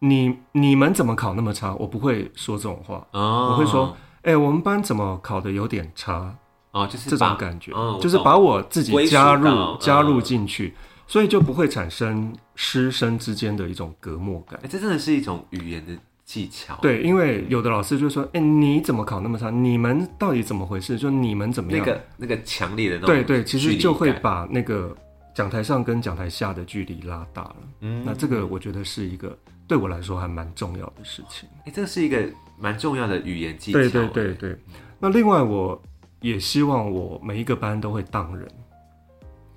[0.00, 1.74] 你你们怎么考那么差？
[1.76, 6.36] 我不会说这种话，哦，我会说，哎、我们班怎么考的有点差？
[6.72, 10.74] 哦，就是这种感觉，哦就是把我自己加入加入嗯进去，
[11.06, 14.68] 所以就不会产生师生之间的一种隔膜感哎、。
[14.68, 15.98] 这真的是一种语言的
[16.28, 19.48] 技巧。，对，因为有的老师就说：“哎、你怎么考那么差？
[19.48, 20.98] 你们到底怎么回事？
[20.98, 24.94] 就你们怎么样？”那个那个强烈的那种对对，其实就会把那个
[25.34, 27.56] 讲台上跟讲台下的距离拉大了。
[27.80, 29.34] 嗯那这个我觉得是一个
[29.66, 31.48] 对我来说还蛮重要的事情。
[31.64, 32.22] 哎、这是一个
[32.58, 33.78] 蛮重要的语言技巧。
[33.78, 34.58] 对对对对。
[34.98, 35.80] 那另外，我
[36.20, 38.46] 也希望我每一个班都会当人。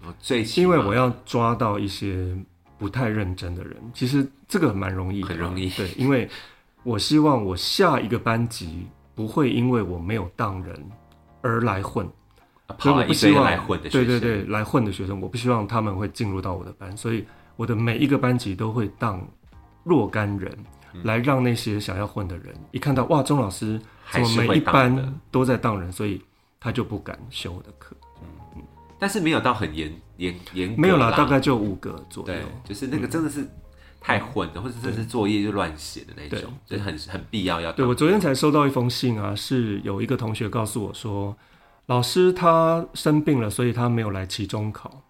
[0.06, 2.34] 我，最因为我要抓到一些
[2.78, 6.30] 不太认真的人，其实这个蛮容易的，很容易对，因为
[6.84, 10.76] 我希望我下一个班级不会因为我没有当人
[11.42, 12.06] 而来混，
[12.68, 17.26] 啊所以跑一堆我不希望来混的学生，对对对，来混的学生，我不希望他们会进入到我的班，所以
[17.56, 19.22] 我的每一个班级都会当
[19.84, 20.52] 若干人。
[20.58, 20.66] 嗯
[21.06, 23.80] 来让那些想要混的人一看到哇，钟老师
[24.12, 26.22] 怎么每一班都在当人，所以
[26.60, 27.96] 他就不敢修我的课。
[29.00, 33.50] 但是没有到很严严严格没有啦，啦，大概就五个左右对。，就是那个真的是
[34.02, 41.38] 太混的，或者真的是作业就乱写的那种，就是很很必要要对，我昨天才收到一封信啊，是有一个同学告诉我说，
[41.86, 45.04] 老师他生病了，所以他没有来期中考。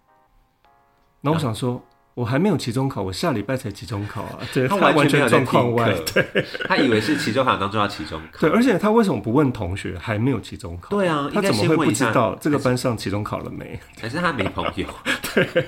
[1.22, 1.82] 那我想说，
[2.14, 5.92] 我还没有期中考，我下礼拜才期中考啊， 对他完全没有状况外。
[6.04, 6.22] 课，
[6.68, 10.90] 他以为是期中考当中要期中考，对，而且他为什么不问同学还没有期中考？
[10.90, 13.78] 对啊，他怎么会不知道这个班上期中考了没？
[14.00, 14.86] 还是他没朋友？
[15.34, 15.66] 对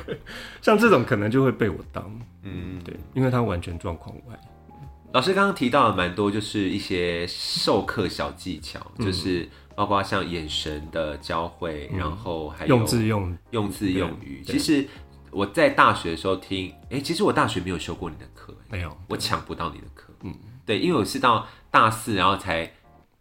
[0.61, 2.05] 像这种可能就会被我当，
[2.43, 4.39] 嗯，对，因为他完全状况外。
[5.13, 14.43] 老师刚刚提到了蛮多，就是一些授课小技巧，嗯就是包括像眼神的交汇，然后还有用字用用字用语。
[14.45, 14.85] 其实
[15.35, 20.13] 我在大学的时候听，哎、其实我大学没有修过你的课，没有，我抢不到你的课。
[20.23, 22.73] 嗯，对，因为我是到大四，然后才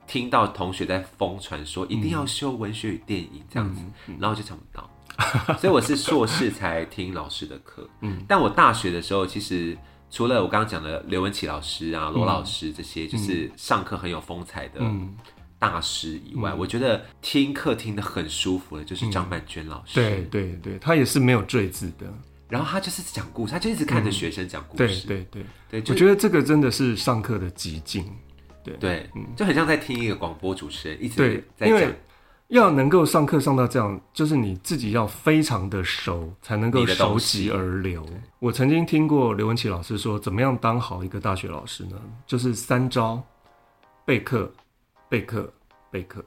[0.05, 3.81] 听到同学在疯传说一定要修文学与电影这样子，
[4.19, 4.89] 然后就抢不到。
[5.59, 7.87] 所以我是硕士才听老师的课。
[8.01, 9.77] 嗯，但我大学的时候，其实
[10.09, 15.15] 除了我刚刚讲的刘文琪老师啊、罗老师这些，就是上课很有风采的嗯，
[15.63, 19.95] 大师以外，我觉得听课听得很舒服的，就是张曼娟老师。
[19.95, 22.05] 对对对，他也是没有赘字的。
[22.49, 25.07] 然后他就是讲故事，他就一直看着学生讲故对事。
[25.07, 28.05] 对对，对，对我觉得这个真的是上课的极境。
[28.61, 31.95] 对对，就很像在听一个广播主持人一直对，在讲因为。
[32.49, 38.05] 要能够上课上到这样，就是你自己要非常的熟，才能够熟西极而流。
[38.37, 41.99] 我曾经听过刘文琪老师说，怎么样当好一个大学老师呢？
[42.27, 43.23] 就是三招：
[44.05, 44.53] 备课、
[45.13, 45.53] 备课、
[45.91, 46.25] 备课。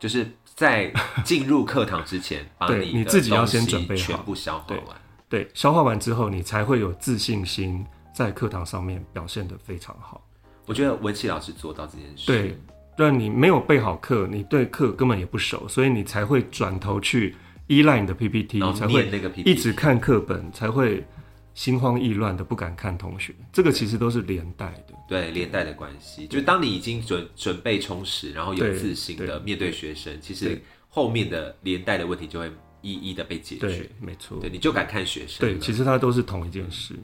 [0.00, 0.90] 就是在
[1.26, 4.86] 进入课堂之前， 把对你你自己要先准备好全部消化对完。
[5.28, 10.26] 对，消化完之后，你才会有自信心，在课堂上面表现得非常好。
[10.64, 12.58] 我觉得文琪老师做到这件事，对，
[12.96, 21.06] 让你没有备好课，你对课根本也不熟，所以你才会转头去依赖你的 PPT，然后才会念那个 PPT，一直看课本，才会
[21.54, 23.34] 心慌意乱的不敢看同学。
[23.52, 24.94] 这个其实都是连带的。
[25.08, 32.50] 对连带的关系，就是当你已经准准备充实，然后有自信的面对学生，其实后面的连带的问题就会
[32.80, 34.38] 一一的被解决对。，没错。
[34.40, 35.40] 对，你就敢看学生。
[35.40, 36.94] 对，其实它都是同一件事。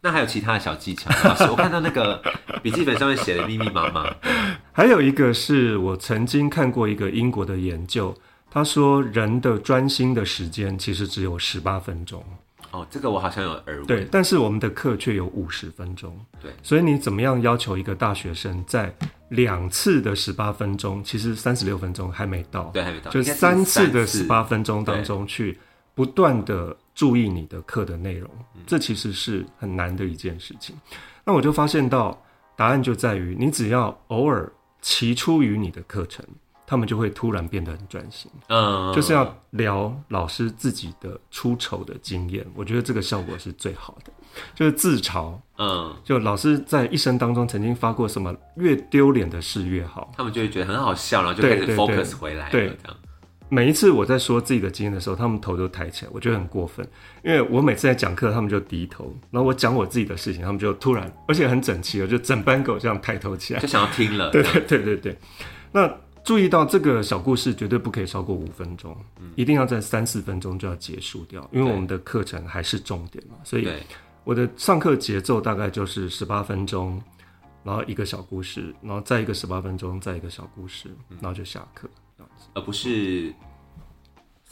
[0.00, 1.10] 那还有其他的小技巧？
[1.26, 2.22] 老师，我看到那个
[2.62, 4.14] 笔记本上面写的密密麻麻。
[4.72, 8.14] 还有一个是我曾经看过一个英国的研究，
[8.50, 12.22] 他说人的专心的时间其实只有十八分钟，
[12.74, 13.86] 哦，这个我好像有耳闻。
[13.86, 18.92] 对，但是我们的课却有五十分钟，对，所以你怎么样要求一个大学生在
[19.28, 25.56] 两次的十八分钟，其实三十六分钟还没到，对，还没到，就三次的次十八分钟当中去
[25.94, 28.28] 不断的注意你的课的内容，
[28.66, 30.74] 这其实是很难的一件事情。
[31.24, 32.20] 那我就发现到
[32.56, 34.52] 答案就在于，你只要偶尔
[34.82, 36.24] 骑出于你的课程，
[36.66, 44.12] 他们就会突然变得很专心，嗯，就是要聊老师自己的出丑的经验，我觉得这个效果是最好的，
[44.54, 45.34] 就是自嘲。
[45.56, 52.96] 嗯，就老师在一生当中曾经发过什么越丢脸的事越好，他们就会觉得很好笑，然后就开始 focus 回来，对这样。
[53.50, 56.84] 每一次我在说自己的经验的时候，他们头都抬起来，我觉得很过分。
[57.22, 63.60] 因为我每次在讲课，他们就低头，然后我讲我自己的事情，他们就突然，而且很整齐我，就整班狗这样抬头起来。
[63.60, 65.18] 就想要听了，对对对对对。
[65.70, 65.88] 那
[66.24, 68.96] 注意到这个小故事绝对不可以超过五分钟，
[69.36, 73.36] 一定要在三四分钟就要结束掉，因为我们的课程还是重点嘛。
[73.44, 73.68] 所以，
[74.24, 77.00] 我的上课节奏大概就是十八分钟，
[77.62, 80.88] 然后一个小故事，然后再一个十八分钟，再一个小故事，
[81.20, 81.88] 然后就下课。
[82.54, 83.34] 而不是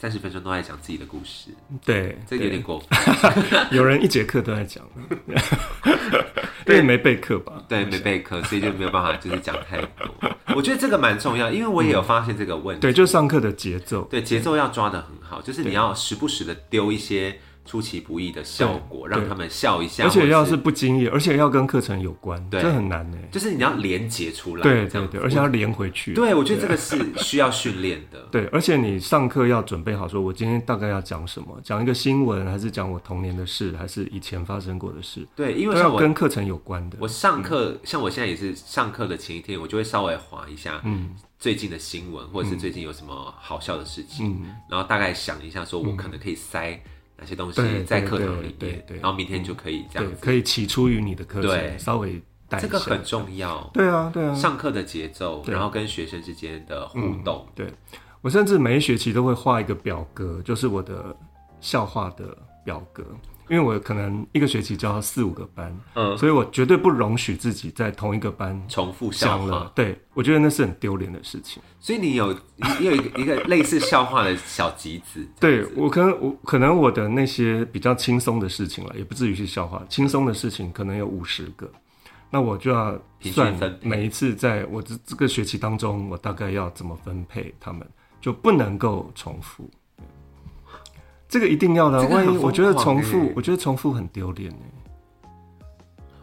[0.03, 1.51] 三十分钟都在讲自己的故事，
[1.85, 2.89] 对，这个有点过分。
[3.71, 4.83] 有人一节课都在讲，
[6.67, 7.63] 因为没备课吧？
[7.69, 10.13] 对，没备课，所以就没有办法就是讲太多。
[10.57, 12.81] 我觉得这个蛮重要，因为我也有发现这个问题。
[12.81, 14.01] 对，就上课的节奏。
[14.11, 22.61] 对，节奏要抓得很好，就是你要时不时的丢一些出其不意的效果，让他们笑一下，而且要是不经意，而且要跟课程有关，对。
[22.61, 23.17] 这很难呢。
[23.31, 26.13] 就是你要连接出来，这样对对对，而且要连回去。
[26.13, 28.19] 对我觉得这个是需要训练的。
[28.31, 36.97] 对，而且你上课要准备好，说我今天大概要讲什么，讲一个新闻，还是讲我童年的事，还是以前发生过的事，对，因为要跟课程有关的。
[36.99, 41.15] 我上课，像我现在也是上课的前一天，我就会稍微划一下，嗯。
[41.39, 46.81] 最近的新闻，或者是最近有什么好笑的事情，嗯，然后大概想一下，说我可能可以塞
[47.17, 50.17] 哪些东西在课堂里面，对对对然后明天就可以这样，子。
[50.19, 52.59] 可以起初于你的课对程，稍微带。
[52.59, 53.69] 这个很重要。
[53.73, 54.33] 对啊，对啊。
[54.33, 57.71] 上课的节奏，然后跟学生之间的互动，对
[58.21, 61.15] 我甚至每一学期都会画一个表格，就是我的
[61.59, 63.03] 笑话的表格，
[63.49, 69.71] 因为我可能一个学期教四五个班，嗯，所以我绝对不容许自己在同一个班重复笑了。。
[69.75, 71.61] 对我觉得那是很丢脸的事情。
[71.79, 72.33] 所以你有
[72.79, 81.69] 你有一个一个类似笑话的小集子对我可能我可能我的那些比较轻松的事情了，也不至于是笑话，轻松的事情可能有五十个，
[82.29, 87.85] 那我就要算每一次在我这这个学期当中，我大概要怎么分配他们，
[88.21, 89.69] 就不能够重复。
[91.33, 95.25] 这个一定要的万一我觉得重复欸，我觉得重复很丢脸哎。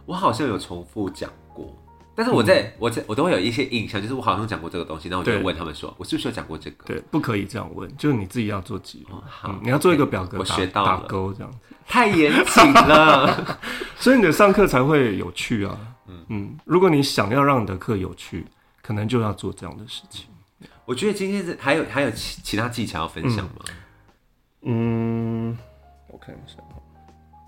[0.06, 1.76] 我好像有重复讲过，
[2.14, 6.84] 但是我在、我在我都会有一些印象，就是我好像讲过这个东西，然后我就问他们说，我是不是有讲过这个？
[6.84, 11.52] 对，不可以这样问，就是你自己要做记录哦，好嗯，你要做一个表格我打学到了打勾这样。
[11.88, 13.58] 太严谨了。
[13.98, 15.76] 所以你的上课才会有趣啊。
[16.28, 18.46] 嗯如果你想要让你的课有趣，
[18.80, 20.26] 可能就要做这样的事情。
[20.84, 23.64] 我觉得今天是还有还有其其他技巧要分享吗？
[23.68, 23.74] 嗯，
[24.62, 26.56] 我看一下，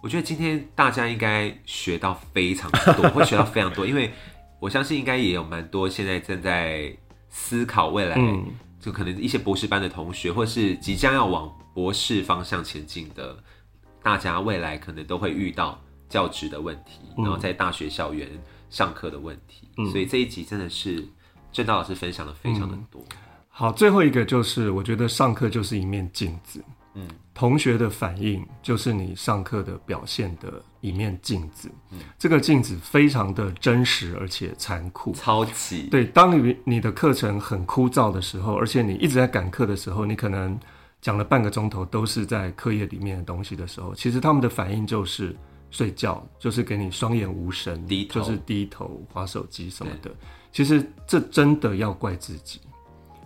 [0.02, 4.12] 我觉得今天大家应该学到非常多，会学到非常多， 因为
[4.58, 6.94] 我相信应该也有蛮多现在正在
[7.28, 8.46] 思考未来，嗯。
[8.80, 13.38] 就可能一些博士班的同学，或是即将要往博士方向前进的
[14.02, 18.28] 大家，未来可能都会遇到教职的问题，然后在大学校园
[18.70, 21.06] 上课的问题，所以这一集真的是
[21.52, 23.00] 郑道老师分享的非常的多。
[23.48, 26.60] 好，最后一个就是，我觉得上课就是一面镜子。
[26.94, 31.98] 嗯，同学的反应就是你上课的表现的一面镜子，嗯。
[32.18, 35.12] 这个镜子非常的真实而且残酷。
[35.12, 35.88] 超级。
[35.90, 40.58] 对，当你你的课程很枯燥的时候，而且你一直在赶课的时候，你可能
[41.00, 45.34] 讲了半个钟头都是在课业里面的东西的时候，其实他们的反应就是
[45.70, 50.10] 睡觉，就是给你双眼无神，就是低头划手机什么的。
[50.52, 52.60] 其实这真的要怪自己，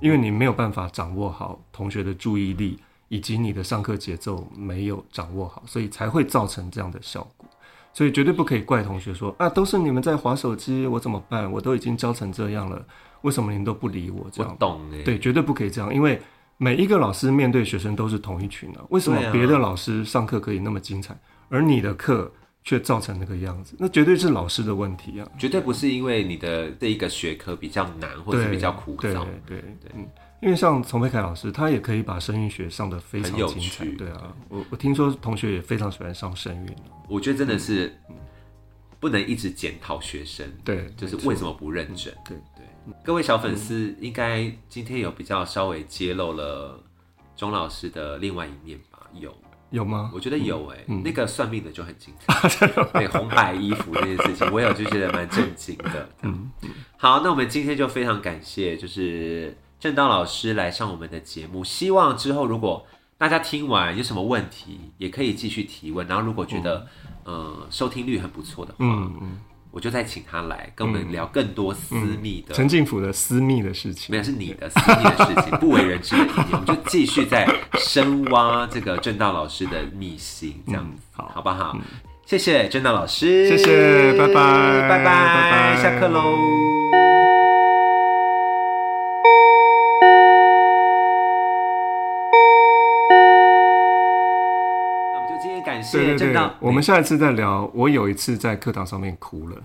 [0.01, 2.79] 因为你没有办法掌握好同学的注意力，
[3.09, 7.49] 以及你的上课节奏没有掌握好，所以才会造成这样的效果。
[7.93, 11.51] 所以绝对不可以怪同学说啊，都是你们在划手机，我怎么办？
[11.51, 12.85] 我都已经教成这样了，
[13.23, 14.29] 为什么您都不理我？
[14.31, 16.21] 这我样懂哎，对，绝对不可以这样，因为
[16.59, 18.85] 每一个老师面对学生都是同一群啊。
[18.91, 22.31] 为什么别的老师上课可以那么精彩，而你的课
[22.65, 23.75] 却造成那个样子？
[23.79, 25.27] 那绝对是老师的问题啊。
[25.39, 29.25] 绝对不是因为你的这一个学科比较难，或者，比较枯对燥。
[29.47, 30.07] 对对，嗯，
[30.43, 33.84] 因为像丛培凯老师，他也可以把声韵学上的非常有精彩。
[33.84, 36.76] 趣对啊，我我听说同学也非常喜欢上声韵。
[37.09, 37.97] 我觉得真的是
[39.01, 42.14] 不能一直检讨学生，对，就是为什么不认真。
[42.24, 46.78] 对对，各位小粉丝应该今天有比较稍微揭露了
[47.34, 48.99] 钟老师的另外一面吧？
[49.14, 49.34] 有，
[49.70, 50.11] 有吗？
[50.14, 56.09] 我觉得有哎、那个算命的就很精彩，对红白衣服这件事情，我有就觉得蛮震惊的。
[56.22, 56.51] 嗯，
[56.97, 62.87] 好，那我们今天就非常感谢，就是正道老师来上我们的节目，希望之后如果
[63.18, 66.87] 大家听完有什么问题，也可以继续提问，然后如果觉得、
[67.24, 69.39] 呃收听率很不错的话，嗯嗯，
[69.70, 72.55] 我就再请他来跟我们聊更多私密的。
[72.55, 74.18] 陈静甫的私密的事情没。
[74.18, 81.77] 有是你的私密的事情， 不为人知的一面，我们就继续在深挖这个正道老师的秘辛，这样子、好好不好？
[82.24, 86.86] 谢谢正道老师，谢谢拜拜拜拜，拜拜下课喽。
[95.87, 97.70] 谢正道，，我们下一次再聊。
[97.74, 99.57] 我有一次在课堂上面哭了，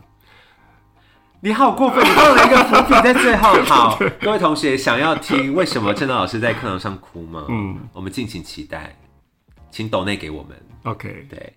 [1.41, 3.53] 你好过分，你放了一个伏笔在最后。
[3.63, 7.45] 好， 各位同学想要听为什么正道老师在课堂上哭吗？
[7.49, 8.95] 嗯我们敬请期待，
[9.71, 10.55] 请抖内给我们。
[10.83, 11.53] OK，对，